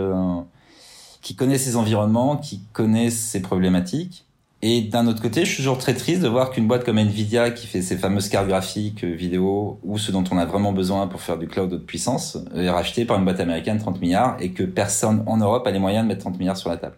qui 1.22 1.36
connaît 1.36 1.58
ses 1.58 1.76
environnements, 1.76 2.38
qui 2.38 2.62
connaît 2.72 3.10
ses 3.10 3.42
problématiques 3.42 4.25
et 4.68 4.82
d'un 4.82 5.06
autre 5.06 5.22
côté, 5.22 5.46
je 5.46 5.50
suis 5.52 5.58
toujours 5.58 5.78
très 5.78 5.94
triste 5.94 6.24
de 6.24 6.28
voir 6.28 6.50
qu'une 6.50 6.68
boîte 6.68 6.84
comme 6.84 6.98
Nvidia, 6.98 7.52
qui 7.52 7.68
fait 7.68 7.84
ses 7.84 7.98
fameuses 7.98 8.30
cartes 8.30 8.48
graphiques 8.48 9.04
euh, 9.04 9.14
vidéo, 9.14 9.80
ou 9.84 10.00
ce 10.00 10.12
dont 10.12 10.24
on 10.32 10.40
a 10.40 10.46
vraiment 10.46 10.74
besoin 10.74 11.06
pour 11.06 11.22
faire 11.22 11.38
du 11.38 11.48
cloud 11.48 11.70
de 11.70 11.78
puissance, 11.78 12.40
est 12.56 12.72
rachetée 12.72 13.06
par 13.06 13.20
une 13.20 13.26
boîte 13.26 13.40
américaine 13.40 13.78
30 13.78 14.02
milliards, 14.02 14.38
et 14.40 14.54
que 14.54 14.64
personne 14.64 15.24
en 15.28 15.38
Europe 15.38 15.68
a 15.68 15.72
les 15.72 15.78
moyens 15.78 16.04
de 16.04 16.08
mettre 16.08 16.22
30 16.22 16.40
milliards 16.40 16.58
sur 16.58 16.72
la 16.72 16.78
table. 16.78 16.96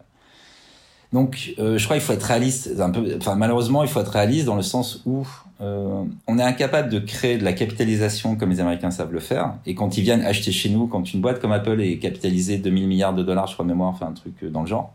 Donc, 1.12 1.56
euh, 1.60 1.78
je 1.78 1.84
crois 1.84 1.98
qu'il 1.98 2.06
faut 2.06 2.14
être 2.14 2.24
réaliste. 2.24 2.80
Un 2.80 2.90
peu, 2.90 3.18
enfin, 3.18 3.36
malheureusement, 3.36 3.84
il 3.84 3.90
faut 3.90 4.00
être 4.00 4.12
réaliste 4.12 4.46
dans 4.46 4.56
le 4.56 4.62
sens 4.62 5.02
où 5.06 5.28
euh, 5.60 6.06
on 6.26 6.40
est 6.40 6.44
incapable 6.44 6.90
de 6.90 7.00
créer 7.00 7.38
de 7.38 7.44
la 7.44 7.52
capitalisation 7.52 8.38
comme 8.38 8.50
les 8.50 8.62
Américains 8.62 8.92
savent 8.92 9.12
le 9.12 9.20
faire. 9.20 9.56
Et 9.66 9.76
quand 9.76 9.98
ils 9.98 10.04
viennent 10.04 10.24
acheter 10.24 10.54
chez 10.54 10.70
nous, 10.70 10.88
quand 10.88 11.14
une 11.14 11.20
boîte 11.20 11.42
comme 11.42 11.52
Apple 11.52 11.82
est 11.82 11.98
capitalisée 11.98 12.60
2000 12.60 12.88
milliards 12.88 13.14
de 13.14 13.24
dollars, 13.24 13.48
je 13.48 13.56
crois 13.56 13.66
mémoire, 13.66 13.90
enfin 13.90 14.08
un 14.08 14.14
truc 14.14 14.46
dans 14.46 14.62
le 14.62 14.68
genre, 14.68 14.94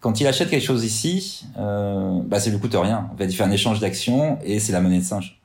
quand 0.00 0.20
il 0.20 0.26
achète 0.26 0.50
quelque 0.50 0.64
chose 0.64 0.84
ici, 0.84 1.44
euh, 1.58 2.20
bah, 2.24 2.40
ça 2.40 2.50
lui 2.50 2.58
coûte 2.58 2.74
rien. 2.74 3.08
En 3.12 3.16
fait, 3.16 3.26
il 3.26 3.34
fait 3.34 3.44
un 3.44 3.50
échange 3.50 3.80
d'actions 3.80 4.38
et 4.44 4.58
c'est 4.58 4.72
la 4.72 4.80
monnaie 4.80 4.98
de 4.98 5.04
singe. 5.04 5.40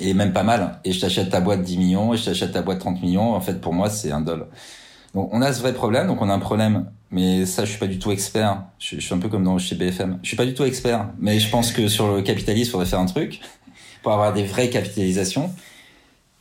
Et 0.00 0.12
même 0.12 0.32
pas 0.32 0.42
mal. 0.42 0.80
Et 0.84 0.92
je 0.92 1.00
t'achète 1.00 1.30
ta 1.30 1.40
boîte 1.40 1.62
10 1.62 1.78
millions 1.78 2.14
et 2.14 2.16
je 2.16 2.24
t'achète 2.24 2.52
ta 2.52 2.62
boîte 2.62 2.80
30 2.80 3.00
millions. 3.02 3.34
En 3.34 3.40
fait, 3.40 3.60
pour 3.60 3.72
moi, 3.72 3.90
c'est 3.90 4.10
un 4.10 4.20
dollar. 4.20 4.48
Donc, 5.14 5.30
on 5.32 5.40
a 5.40 5.52
ce 5.52 5.60
vrai 5.60 5.72
problème. 5.72 6.08
Donc, 6.08 6.20
on 6.20 6.28
a 6.28 6.34
un 6.34 6.40
problème 6.40 6.86
mais 7.14 7.46
ça, 7.46 7.64
je 7.64 7.70
suis 7.70 7.78
pas 7.78 7.86
du 7.86 8.00
tout 8.00 8.10
expert. 8.10 8.64
Je, 8.80 8.98
suis 8.98 9.14
un 9.14 9.18
peu 9.18 9.28
comme 9.28 9.44
dans 9.44 9.56
chez 9.56 9.76
BFM. 9.76 10.18
Je 10.22 10.26
suis 10.26 10.36
pas 10.36 10.46
du 10.46 10.52
tout 10.52 10.64
expert, 10.64 11.10
mais 11.20 11.38
je 11.38 11.48
pense 11.48 11.70
que 11.70 11.86
sur 11.86 12.12
le 12.12 12.22
capitalisme, 12.22 12.70
il 12.70 12.72
faudrait 12.72 12.86
faire 12.86 12.98
un 12.98 13.06
truc 13.06 13.38
pour 14.02 14.10
avoir 14.12 14.32
des 14.32 14.42
vraies 14.42 14.68
capitalisations. 14.68 15.52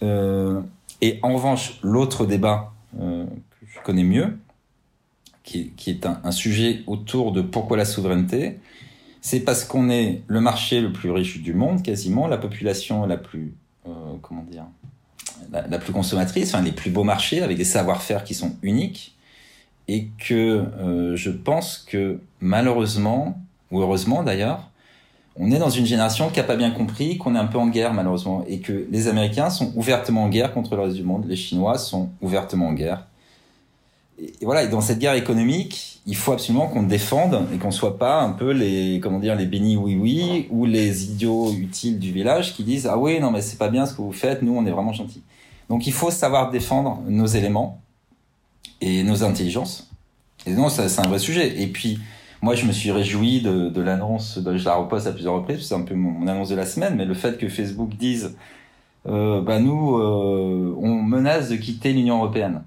Euh, 0.02 0.62
et 1.00 1.20
en 1.22 1.36
revanche, 1.36 1.78
l'autre 1.84 2.26
débat 2.26 2.74
euh, 3.00 3.24
que 3.26 3.68
je 3.72 3.80
connais 3.84 4.04
mieux, 4.04 4.36
qui, 5.44 5.74
est 5.88 6.06
un, 6.06 6.32
sujet 6.32 6.84
autour 6.88 7.32
de 7.32 7.42
pourquoi 7.42 7.78
la 7.78 7.86
souveraineté, 7.86 8.60
c'est 9.22 9.42
parce 9.42 9.66
qu'on 9.66 9.90
est 9.90 10.22
le 10.28 10.42
marché 10.42 10.82
le 10.82 10.92
plus 10.92 11.12
riche 11.12 11.42
du 11.42 11.54
monde, 11.54 11.84
quasiment, 11.84 12.28
la 12.28 12.38
population 12.38 13.06
la 13.06 13.18
plus, 13.18 13.54
euh, 13.88 13.92
comment 14.22 14.44
dire, 14.44 14.66
la, 15.52 15.78
plus 15.80 15.94
consommatrice, 15.94 16.54
enfin 16.54 16.64
les 16.64 16.72
plus 16.72 16.90
beaux 16.90 17.04
marchés 17.04 17.42
avec 17.42 17.58
des 17.58 17.66
savoir-faire 17.66 18.24
qui 18.24 18.34
sont 18.34 18.56
uniques, 18.62 19.16
et 19.88 20.08
que 20.18 20.34
euh, 20.80 21.16
je 21.16 21.30
pense 21.30 21.78
que 21.78 22.20
malheureusement, 22.40 23.38
ou 23.72 23.82
heureusement 23.82 24.24
d'ailleurs, 24.24 24.70
on 25.36 25.52
est 25.52 25.60
dans 25.60 25.70
une 25.70 25.86
génération 25.86 26.30
qui 26.30 26.40
a 26.40 26.44
pas 26.44 26.56
bien 26.56 26.72
compris 26.72 27.18
qu'on 27.18 27.36
est 27.36 27.40
un 27.40 27.48
peu 27.48 27.58
en 27.58 27.68
guerre 27.68 27.94
malheureusement 27.94 28.46
et 28.48 28.60
que 28.60 28.86
les 28.92 29.08
Américains 29.08 29.50
sont 29.50 29.74
ouvertement 29.76 30.24
en 30.24 30.30
guerre 30.30 30.54
contre 30.54 30.76
le 30.76 30.84
reste 30.84 30.96
du 30.96 31.04
monde, 31.04 31.26
les 31.28 31.36
Chinois 31.36 31.78
sont 31.78 32.10
ouvertement 32.22 32.68
en 32.68 32.74
guerre. 32.74 33.08
Et, 34.24 34.46
voilà, 34.46 34.64
et 34.64 34.68
dans 34.68 34.82
cette 34.82 35.00
guerre 35.00 35.16
économique, 35.16 36.02
il 36.06 36.16
faut 36.16 36.32
absolument 36.32 36.68
qu'on 36.68 36.84
défende 36.84 37.48
et 37.54 37.58
qu'on 37.58 37.72
soit 37.72 37.98
pas 37.98 38.22
un 38.22 38.32
peu 38.32 38.52
les 38.52 39.00
comment 39.02 39.20
dire 39.20 39.36
les 39.36 39.46
bénis 39.46 39.78
oui 39.78 39.96
oui 39.96 40.48
ou 40.50 40.66
les 40.66 41.06
idiots 41.06 41.52
utiles 41.54 42.00
du 42.00 42.12
village 42.12 42.54
qui 42.56 42.64
disent 42.64 42.88
ah 42.88 42.98
oui 42.98 43.20
non 43.22 43.32
mais 43.32 43.42
c'est 43.42 43.58
pas 43.58 43.70
bien 43.70 43.86
ce 43.86 43.94
que 43.94 44.02
vous 44.02 44.12
faites, 44.12 44.42
nous 44.42 44.56
on 44.56 44.66
est 44.66 44.72
vraiment 44.72 44.94
gentils. 44.94 45.24
Donc 45.70 45.88
il 45.88 45.94
faut 45.94 46.12
savoir 46.12 46.52
défendre 46.52 47.02
nos 47.08 47.26
éléments 47.26 47.82
et 48.82 49.04
nos 49.04 49.24
intelligences. 49.24 49.90
Et 50.46 50.52
non, 50.52 50.68
c'est 50.70 51.00
un 51.00 51.08
vrai 51.08 51.20
sujet. 51.20 51.62
Et 51.62 51.68
puis 51.68 52.00
moi, 52.44 52.56
je 52.56 52.66
me 52.66 52.74
suis 52.74 52.92
réjoui 52.92 53.42
de, 53.42 53.82
l'annonce, 53.82 54.38
je 54.44 54.66
la 54.66 54.76
reposte 54.76 55.08
à 55.08 55.14
plusieurs 55.14 55.36
reprises, 55.36 55.66
c'est 55.66 55.76
un 55.76 55.84
peu 55.84 55.96
mon, 55.96 56.28
annonce 56.28 56.50
de 56.50 56.56
la 56.56 56.66
semaine, 56.66 56.96
mais 56.98 57.06
le 57.06 57.14
fait 57.14 57.38
que 57.38 57.48
Facebook 57.48 57.96
dise, 57.98 58.36
euh, 59.08 59.42
bah 59.42 59.60
nous, 59.60 59.98
euh, 59.98 60.76
on 60.78 60.96
menace 60.96 61.48
de 61.48 61.56
quitter 61.56 61.94
l'Union 61.94 62.18
européenne. 62.18 62.64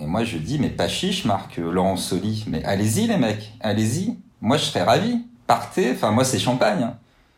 Et 0.00 0.06
moi, 0.06 0.24
je 0.24 0.38
dis, 0.38 0.58
mais 0.58 0.70
pas 0.70 0.88
chiche, 0.88 1.24
Marc, 1.26 1.58
euh, 1.58 1.70
Laurent 1.70 1.96
Soli, 1.96 2.44
mais 2.48 2.64
allez-y 2.64 3.06
les 3.06 3.18
mecs, 3.18 3.52
allez-y. 3.60 4.16
Moi, 4.40 4.56
je 4.56 4.64
serais 4.64 4.82
ravi. 4.82 5.22
Partez. 5.46 5.92
Enfin, 5.92 6.10
moi, 6.10 6.24
c'est 6.24 6.38
champagne. 6.38 6.90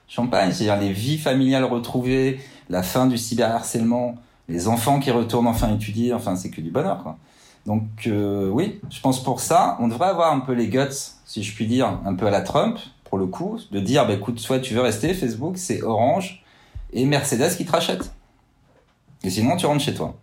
Champagne, 0.07 0.53
c'est-à-dire 0.53 0.81
les 0.81 0.93
vies 0.93 1.19
familiales 1.19 1.65
retrouvées, 1.65 2.41
la 2.69 2.83
fin 2.83 3.07
du 3.07 3.19
cyberharcèlement, 3.19 4.17
les 4.49 4.69
enfants 4.69 5.01
qui 5.01 5.11
retournent 5.11 5.47
enfin 5.47 5.75
étudier, 5.75 6.13
enfin, 6.13 6.37
c'est 6.37 6.51
que 6.51 6.61
du 6.61 6.71
bonheur, 6.71 7.03
quoi. 7.03 7.19
Donc 7.65 7.85
euh, 8.07 8.49
oui, 8.49 8.81
je 8.91 9.01
pense 9.01 9.23
pour 9.23 9.41
ça, 9.41 9.77
on 9.81 9.87
devrait 9.87 10.09
avoir 10.09 10.33
un 10.33 10.41
peu 10.41 10.53
les 10.53 10.69
guts, 10.69 11.15
si 11.25 11.43
je 11.43 11.55
puis 11.55 11.67
dire, 11.67 12.01
un 12.05 12.15
peu 12.15 12.27
à 12.27 12.31
la 12.31 12.41
Trump, 12.41 12.79
pour 13.05 13.19
le 13.19 13.27
coup, 13.27 13.59
de 13.71 13.81
dire, 13.81 14.07
bah, 14.07 14.15
écoute, 14.15 14.39
soit 14.41 14.59
tu 14.59 14.75
veux 14.75 14.81
rester, 14.81 15.15
Facebook, 15.15 15.57
c'est 15.57 15.83
Orange 15.83 16.43
et 16.93 17.05
Mercedes 17.05 17.57
qui 17.57 17.65
te 17.65 17.73
rachètent. 17.73 18.13
Et 19.23 19.31
sinon, 19.31 19.57
tu 19.57 19.67
rentres 19.67 19.85
chez 19.85 19.95
toi. 19.95 20.17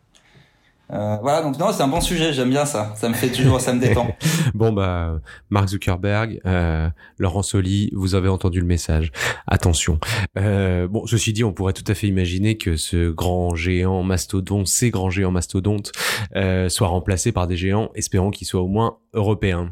Euh, 0.91 1.17
voilà, 1.21 1.43
donc 1.43 1.59
non, 1.59 1.71
c'est 1.71 1.83
un 1.83 1.87
bon 1.87 2.01
sujet, 2.01 2.33
j'aime 2.33 2.49
bien 2.49 2.65
ça. 2.65 2.93
Ça 2.95 3.09
me 3.09 3.13
fait 3.13 3.29
toujours, 3.29 3.61
ça 3.61 3.73
me 3.73 3.79
détend. 3.79 4.07
bon 4.55 4.71
bah, 4.73 5.19
Mark 5.49 5.69
Zuckerberg, 5.69 6.39
euh, 6.45 6.89
Laurent 7.19 7.43
Soli, 7.43 7.91
vous 7.93 8.15
avez 8.15 8.27
entendu 8.27 8.59
le 8.59 8.65
message. 8.65 9.11
Attention. 9.45 9.99
Euh, 10.37 10.87
bon, 10.87 11.05
ceci 11.05 11.31
dit, 11.31 11.43
on 11.43 11.53
pourrait 11.53 11.73
tout 11.73 11.83
à 11.87 11.93
fait 11.93 12.07
imaginer 12.07 12.57
que 12.57 12.75
ce 12.75 13.11
grand 13.11 13.55
géant 13.55 14.01
mastodonte, 14.01 14.67
ces 14.67 14.89
grands 14.89 15.11
géants 15.11 15.31
mastodontes, 15.31 15.91
euh, 16.35 16.69
soient 16.69 16.87
remplacés 16.87 17.31
par 17.31 17.45
des 17.45 17.57
géants, 17.57 17.89
espérons 17.93 18.31
qu'ils 18.31 18.47
soient 18.47 18.61
au 18.61 18.67
moins 18.67 18.97
européens. 19.13 19.71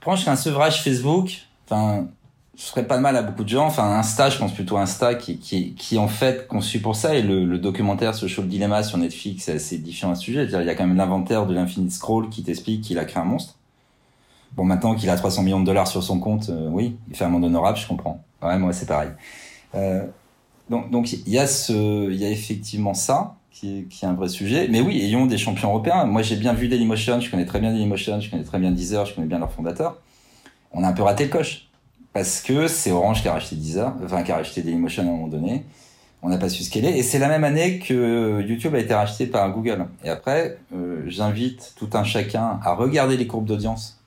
Franchement, 0.00 0.32
un 0.32 0.36
sevrage 0.36 0.82
Facebook, 0.82 1.42
enfin, 1.68 2.08
je 2.56 2.64
ferais 2.64 2.86
pas 2.86 2.96
de 2.96 3.02
mal 3.02 3.16
à 3.16 3.22
beaucoup 3.22 3.44
de 3.44 3.48
gens. 3.48 3.66
Enfin, 3.66 3.98
Insta, 3.98 4.30
je 4.30 4.38
pense 4.38 4.52
plutôt 4.52 4.78
Insta 4.78 5.14
qui, 5.14 5.38
qui, 5.38 5.74
qui 5.74 5.98
en 5.98 6.08
fait 6.08 6.46
conçu 6.48 6.80
pour 6.80 6.96
ça. 6.96 7.14
Et 7.14 7.22
le, 7.22 7.44
le 7.44 7.58
documentaire 7.58 8.14
Social 8.14 8.48
Dilemma 8.48 8.82
sur 8.82 8.96
Netflix, 8.98 9.44
c'est 9.44 9.52
assez 9.52 9.78
différent 9.78 10.12
à 10.12 10.14
ce 10.14 10.22
sujet. 10.22 10.44
il 10.44 10.50
y 10.50 10.70
a 10.70 10.74
quand 10.74 10.86
même 10.86 10.96
l'inventaire 10.96 11.46
de 11.46 11.54
l'Infinite 11.54 11.92
Scroll 11.92 12.30
qui 12.30 12.42
t'explique 12.42 12.82
qu'il 12.82 12.98
a 12.98 13.04
créé 13.04 13.22
un 13.22 13.26
monstre. 13.26 13.56
Bon, 14.56 14.64
maintenant 14.64 14.94
qu'il 14.94 15.10
a 15.10 15.16
300 15.16 15.42
millions 15.42 15.60
de 15.60 15.66
dollars 15.66 15.86
sur 15.86 16.02
son 16.02 16.18
compte, 16.18 16.48
euh, 16.48 16.68
oui, 16.70 16.96
il 17.10 17.16
fait 17.16 17.24
un 17.24 17.28
monde 17.28 17.44
honorable, 17.44 17.76
je 17.76 17.86
comprends. 17.86 18.24
Ouais, 18.42 18.56
moi, 18.56 18.72
c'est 18.72 18.86
pareil. 18.86 19.10
Euh, 19.74 20.06
donc, 20.70 20.90
donc, 20.90 21.12
il 21.12 21.28
y 21.28 21.38
a 21.38 21.46
ce, 21.46 22.10
il 22.10 22.16
y 22.16 22.24
a 22.24 22.30
effectivement 22.30 22.94
ça 22.94 23.36
qui 23.50 23.80
est, 23.80 23.82
qui 23.84 24.06
est 24.06 24.08
un 24.08 24.14
vrai 24.14 24.28
sujet. 24.28 24.66
Mais 24.70 24.80
oui, 24.80 24.98
ayons 25.02 25.26
des 25.26 25.36
champions 25.36 25.68
européens. 25.68 26.06
Moi, 26.06 26.22
j'ai 26.22 26.36
bien 26.36 26.54
vu 26.54 26.68
Dailymotion, 26.68 27.20
je 27.20 27.30
connais 27.30 27.44
très 27.44 27.60
bien 27.60 27.70
Dailymotion, 27.72 28.18
je 28.20 28.30
connais 28.30 28.44
très 28.44 28.58
bien 28.58 28.70
Deezer, 28.70 29.04
je 29.04 29.14
connais 29.14 29.26
bien 29.26 29.38
leurs 29.38 29.52
fondateurs. 29.52 29.98
On 30.72 30.82
a 30.84 30.88
un 30.88 30.92
peu 30.92 31.02
raté 31.02 31.24
le 31.24 31.30
coche 31.30 31.65
parce 32.16 32.40
que 32.40 32.66
c'est 32.66 32.92
Orange 32.92 33.20
qui 33.20 33.28
a 33.28 33.34
racheté 33.34 33.56
Deezer, 33.56 33.92
enfin 34.02 34.22
qui 34.22 34.32
a 34.32 34.36
racheté 34.36 34.62
Dailymotion 34.62 35.02
à 35.02 35.06
un 35.06 35.10
moment 35.10 35.26
donné. 35.26 35.64
On 36.22 36.30
n'a 36.30 36.38
pas 36.38 36.48
su 36.48 36.62
ce 36.64 36.70
qu'elle 36.70 36.86
est. 36.86 36.96
Et 36.96 37.02
c'est 37.02 37.18
la 37.18 37.28
même 37.28 37.44
année 37.44 37.78
que 37.78 38.40
YouTube 38.40 38.74
a 38.74 38.78
été 38.78 38.94
racheté 38.94 39.26
par 39.26 39.52
Google. 39.52 39.84
Et 40.02 40.08
après, 40.08 40.56
euh, 40.74 41.02
j'invite 41.08 41.74
tout 41.76 41.90
un 41.92 42.04
chacun 42.04 42.58
à 42.64 42.72
regarder 42.72 43.18
les 43.18 43.26
courbes 43.26 43.44
d'audience 43.44 44.00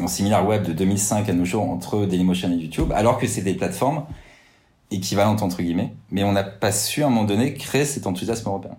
en 0.00 0.06
similaire 0.06 0.46
web 0.46 0.62
de 0.62 0.72
2005 0.72 1.28
à 1.28 1.32
nos 1.32 1.44
jours 1.44 1.68
entre 1.68 2.06
Dailymotion 2.06 2.52
et 2.52 2.54
YouTube, 2.54 2.92
alors 2.94 3.18
que 3.18 3.26
c'est 3.26 3.42
des 3.42 3.54
plateformes 3.54 4.04
équivalentes 4.92 5.42
entre 5.42 5.60
guillemets. 5.60 5.92
Mais 6.12 6.22
on 6.22 6.30
n'a 6.30 6.44
pas 6.44 6.70
su 6.70 7.02
à 7.02 7.06
un 7.06 7.10
moment 7.10 7.24
donné 7.24 7.54
créer 7.54 7.84
cet 7.84 8.06
enthousiasme 8.06 8.48
européen. 8.48 8.76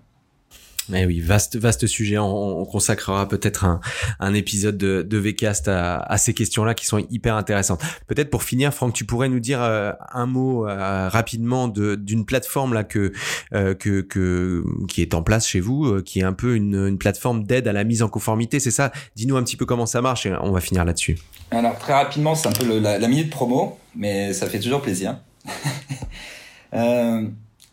Eh 0.93 1.05
oui, 1.05 1.19
vaste 1.19 1.55
vaste 1.57 1.87
sujet. 1.87 2.17
On, 2.17 2.65
consacrera 2.65 3.27
peut-être 3.27 3.65
un, 3.65 3.79
un, 4.19 4.33
épisode 4.33 4.77
de, 4.77 5.01
de 5.01 5.17
Vcast 5.17 5.67
à, 5.67 5.97
à 5.97 6.17
ces 6.17 6.33
questions-là 6.33 6.73
qui 6.73 6.85
sont 6.85 6.99
hyper 7.09 7.35
intéressantes. 7.35 7.81
Peut-être 8.07 8.29
pour 8.29 8.43
finir, 8.43 8.73
Franck, 8.73 8.93
tu 8.93 9.05
pourrais 9.05 9.29
nous 9.29 9.39
dire 9.39 9.61
euh, 9.61 9.91
un 10.13 10.25
mot 10.25 10.67
euh, 10.67 11.09
rapidement 11.09 11.67
d'une 11.67 12.25
plateforme 12.25 12.73
là 12.73 12.83
que, 12.83 13.11
euh, 13.53 13.73
que 13.73 14.01
que 14.01 14.63
qui 14.87 15.01
est 15.01 15.13
en 15.13 15.23
place 15.23 15.47
chez 15.47 15.59
vous, 15.59 16.01
qui 16.03 16.19
est 16.19 16.23
un 16.23 16.33
peu 16.33 16.55
une, 16.55 16.75
une 16.75 16.97
plateforme 16.97 17.43
d'aide 17.43 17.67
à 17.67 17.73
la 17.73 17.83
mise 17.83 18.03
en 18.03 18.09
conformité. 18.09 18.59
C'est 18.59 18.71
ça? 18.71 18.91
Dis-nous 19.15 19.37
un 19.37 19.43
petit 19.43 19.57
peu 19.57 19.65
comment 19.65 19.85
ça 19.85 20.01
marche 20.01 20.25
et 20.25 20.33
on 20.41 20.51
va 20.51 20.61
finir 20.61 20.85
là-dessus. 20.85 21.17
Alors 21.51 21.77
très 21.79 21.93
rapidement, 21.93 22.35
c'est 22.35 22.47
un 22.47 22.51
peu 22.51 22.65
le, 22.65 22.79
la, 22.79 22.99
la 22.99 23.07
minute 23.07 23.29
promo, 23.29 23.79
mais 23.95 24.33
ça 24.33 24.47
fait 24.47 24.59
toujours 24.59 24.81
plaisir. 24.81 25.17
euh, 26.73 27.27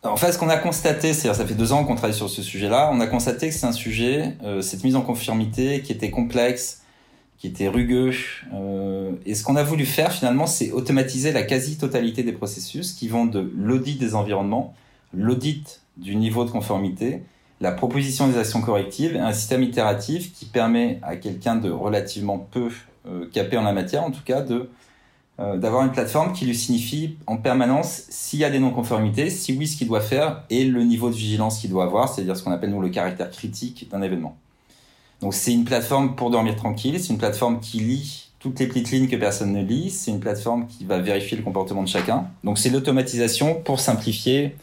en 0.07 0.17
fait, 0.17 0.31
ce 0.31 0.37
qu'on 0.37 0.49
a 0.49 0.57
constaté, 0.57 1.13
c'est 1.13 1.33
ça 1.33 1.45
fait 1.45 1.53
deux 1.53 1.73
ans 1.73 1.83
qu'on 1.83 1.95
travaille 1.95 2.15
sur 2.15 2.29
ce 2.29 2.41
sujet-là, 2.41 2.89
on 2.93 2.99
a 2.99 3.07
constaté 3.07 3.49
que 3.49 3.53
c'est 3.53 3.65
un 3.65 3.71
sujet, 3.71 4.35
euh, 4.43 4.61
cette 4.61 4.83
mise 4.83 4.95
en 4.95 5.01
conformité, 5.01 5.81
qui 5.81 5.91
était 5.91 6.09
complexe, 6.09 6.81
qui 7.37 7.47
était 7.47 7.67
rugueux. 7.67 8.11
Euh, 8.53 9.11
et 9.25 9.35
ce 9.35 9.43
qu'on 9.43 9.55
a 9.55 9.63
voulu 9.63 9.85
faire 9.85 10.11
finalement, 10.11 10.47
c'est 10.47 10.71
automatiser 10.71 11.31
la 11.31 11.43
quasi-totalité 11.43 12.23
des 12.23 12.33
processus 12.33 12.93
qui 12.93 13.07
vont 13.07 13.25
de 13.25 13.51
l'audit 13.55 13.97
des 13.97 14.15
environnements, 14.15 14.73
l'audit 15.13 15.81
du 15.97 16.15
niveau 16.15 16.45
de 16.45 16.49
conformité, 16.49 17.23
la 17.61 17.71
proposition 17.71 18.27
des 18.27 18.37
actions 18.37 18.61
correctives 18.61 19.15
et 19.15 19.19
un 19.19 19.33
système 19.33 19.63
itératif 19.63 20.33
qui 20.33 20.45
permet 20.45 20.99
à 21.01 21.15
quelqu'un 21.15 21.55
de 21.55 21.69
relativement 21.69 22.37
peu 22.37 22.69
euh, 23.07 23.27
capé 23.31 23.57
en 23.57 23.63
la 23.63 23.73
matière, 23.73 24.03
en 24.03 24.11
tout 24.11 24.23
cas, 24.23 24.41
de 24.41 24.69
euh, 25.39 25.57
d'avoir 25.57 25.83
une 25.83 25.91
plateforme 25.91 26.33
qui 26.33 26.45
lui 26.45 26.55
signifie 26.55 27.17
en 27.27 27.37
permanence 27.37 28.03
s'il 28.09 28.39
y 28.39 28.43
a 28.43 28.49
des 28.49 28.59
non-conformités, 28.59 29.29
si 29.29 29.53
oui 29.53 29.67
ce 29.67 29.77
qu'il 29.77 29.87
doit 29.87 30.01
faire 30.01 30.43
et 30.49 30.65
le 30.65 30.83
niveau 30.83 31.09
de 31.09 31.15
vigilance 31.15 31.59
qu'il 31.59 31.69
doit 31.69 31.83
avoir, 31.83 32.11
c'est-à-dire 32.11 32.35
ce 32.35 32.43
qu'on 32.43 32.51
appelle 32.51 32.71
nous 32.71 32.81
le 32.81 32.89
caractère 32.89 33.29
critique 33.29 33.87
d'un 33.91 34.01
événement. 34.01 34.35
Donc 35.21 35.33
c'est 35.33 35.53
une 35.53 35.63
plateforme 35.63 36.15
pour 36.15 36.31
dormir 36.31 36.55
tranquille, 36.55 36.99
c'est 36.99 37.13
une 37.13 37.19
plateforme 37.19 37.59
qui 37.59 37.79
lit 37.79 38.31
toutes 38.39 38.59
les 38.59 38.67
petites 38.67 38.91
lignes 38.91 39.07
que 39.07 39.15
personne 39.15 39.53
ne 39.53 39.63
lit, 39.63 39.89
c'est 39.89 40.11
une 40.11 40.19
plateforme 40.19 40.67
qui 40.67 40.85
va 40.85 40.99
vérifier 40.99 41.37
le 41.37 41.43
comportement 41.43 41.83
de 41.83 41.87
chacun. 41.87 42.27
Donc 42.43 42.57
c'est 42.57 42.69
l'automatisation 42.69 43.55
pour 43.55 43.79
simplifier 43.79 44.55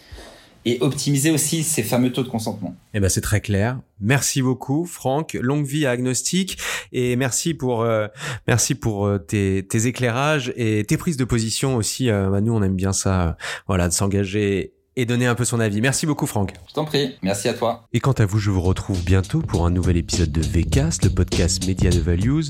et 0.64 0.78
optimiser 0.80 1.30
aussi 1.30 1.62
ces 1.62 1.82
fameux 1.82 2.12
taux 2.12 2.22
de 2.22 2.28
consentement. 2.28 2.74
Eh 2.94 3.00
ben 3.00 3.08
c'est 3.08 3.20
très 3.20 3.40
clair. 3.40 3.80
Merci 4.00 4.42
beaucoup 4.42 4.86
Franck, 4.86 5.34
longue 5.34 5.66
vie 5.66 5.86
à 5.86 5.90
Agnostic 5.90 6.58
et 6.92 7.16
merci 7.16 7.54
pour 7.54 7.82
euh, 7.82 8.06
merci 8.46 8.74
pour 8.74 9.06
euh, 9.06 9.18
tes, 9.18 9.66
éclairages 9.86 10.52
et 10.56 10.84
tes 10.84 10.96
prises 10.96 11.16
de 11.16 11.24
position 11.24 11.76
aussi. 11.76 12.10
Euh, 12.10 12.30
bah, 12.30 12.40
nous 12.40 12.52
on 12.52 12.62
aime 12.62 12.76
bien 12.76 12.92
ça, 12.92 13.36
voilà, 13.66 13.88
de 13.88 13.92
s'engager 13.92 14.72
et 14.96 15.06
donner 15.06 15.26
un 15.26 15.34
peu 15.34 15.44
son 15.44 15.60
avis. 15.60 15.80
Merci 15.80 16.06
beaucoup 16.06 16.26
Franck. 16.26 16.52
Je 16.68 16.74
t'en 16.74 16.84
prie, 16.84 17.16
merci 17.22 17.48
à 17.48 17.54
toi. 17.54 17.86
Et 17.92 18.00
quant 18.00 18.12
à 18.12 18.26
vous, 18.26 18.38
je 18.38 18.50
vous 18.50 18.60
retrouve 18.60 19.02
bientôt 19.04 19.40
pour 19.40 19.66
un 19.66 19.70
nouvel 19.70 19.96
épisode 19.96 20.32
de 20.32 20.40
VCast, 20.40 21.04
le 21.04 21.10
podcast 21.10 21.66
Media 21.66 21.90
de 21.90 22.00
Values. 22.00 22.44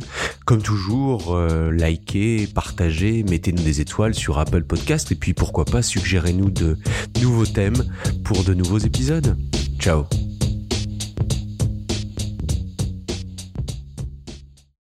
Comme 0.45 0.63
toujours, 0.63 1.35
euh, 1.35 1.71
likez, 1.73 2.47
partagez, 2.47 3.25
mettez-nous 3.25 3.63
des 3.63 3.81
étoiles 3.81 4.15
sur 4.15 4.39
Apple 4.39 4.65
Podcast 4.65 5.13
et 5.13 5.15
puis 5.15 5.35
pourquoi 5.35 5.65
pas 5.65 5.83
suggérez-nous 5.83 6.51
de 6.51 6.77
nouveaux 7.21 7.47
thèmes 7.47 7.85
pour 8.25 8.45
de 8.45 8.55
nouveaux 8.55 8.79
épisodes. 8.79 9.37
Ciao 9.79 10.05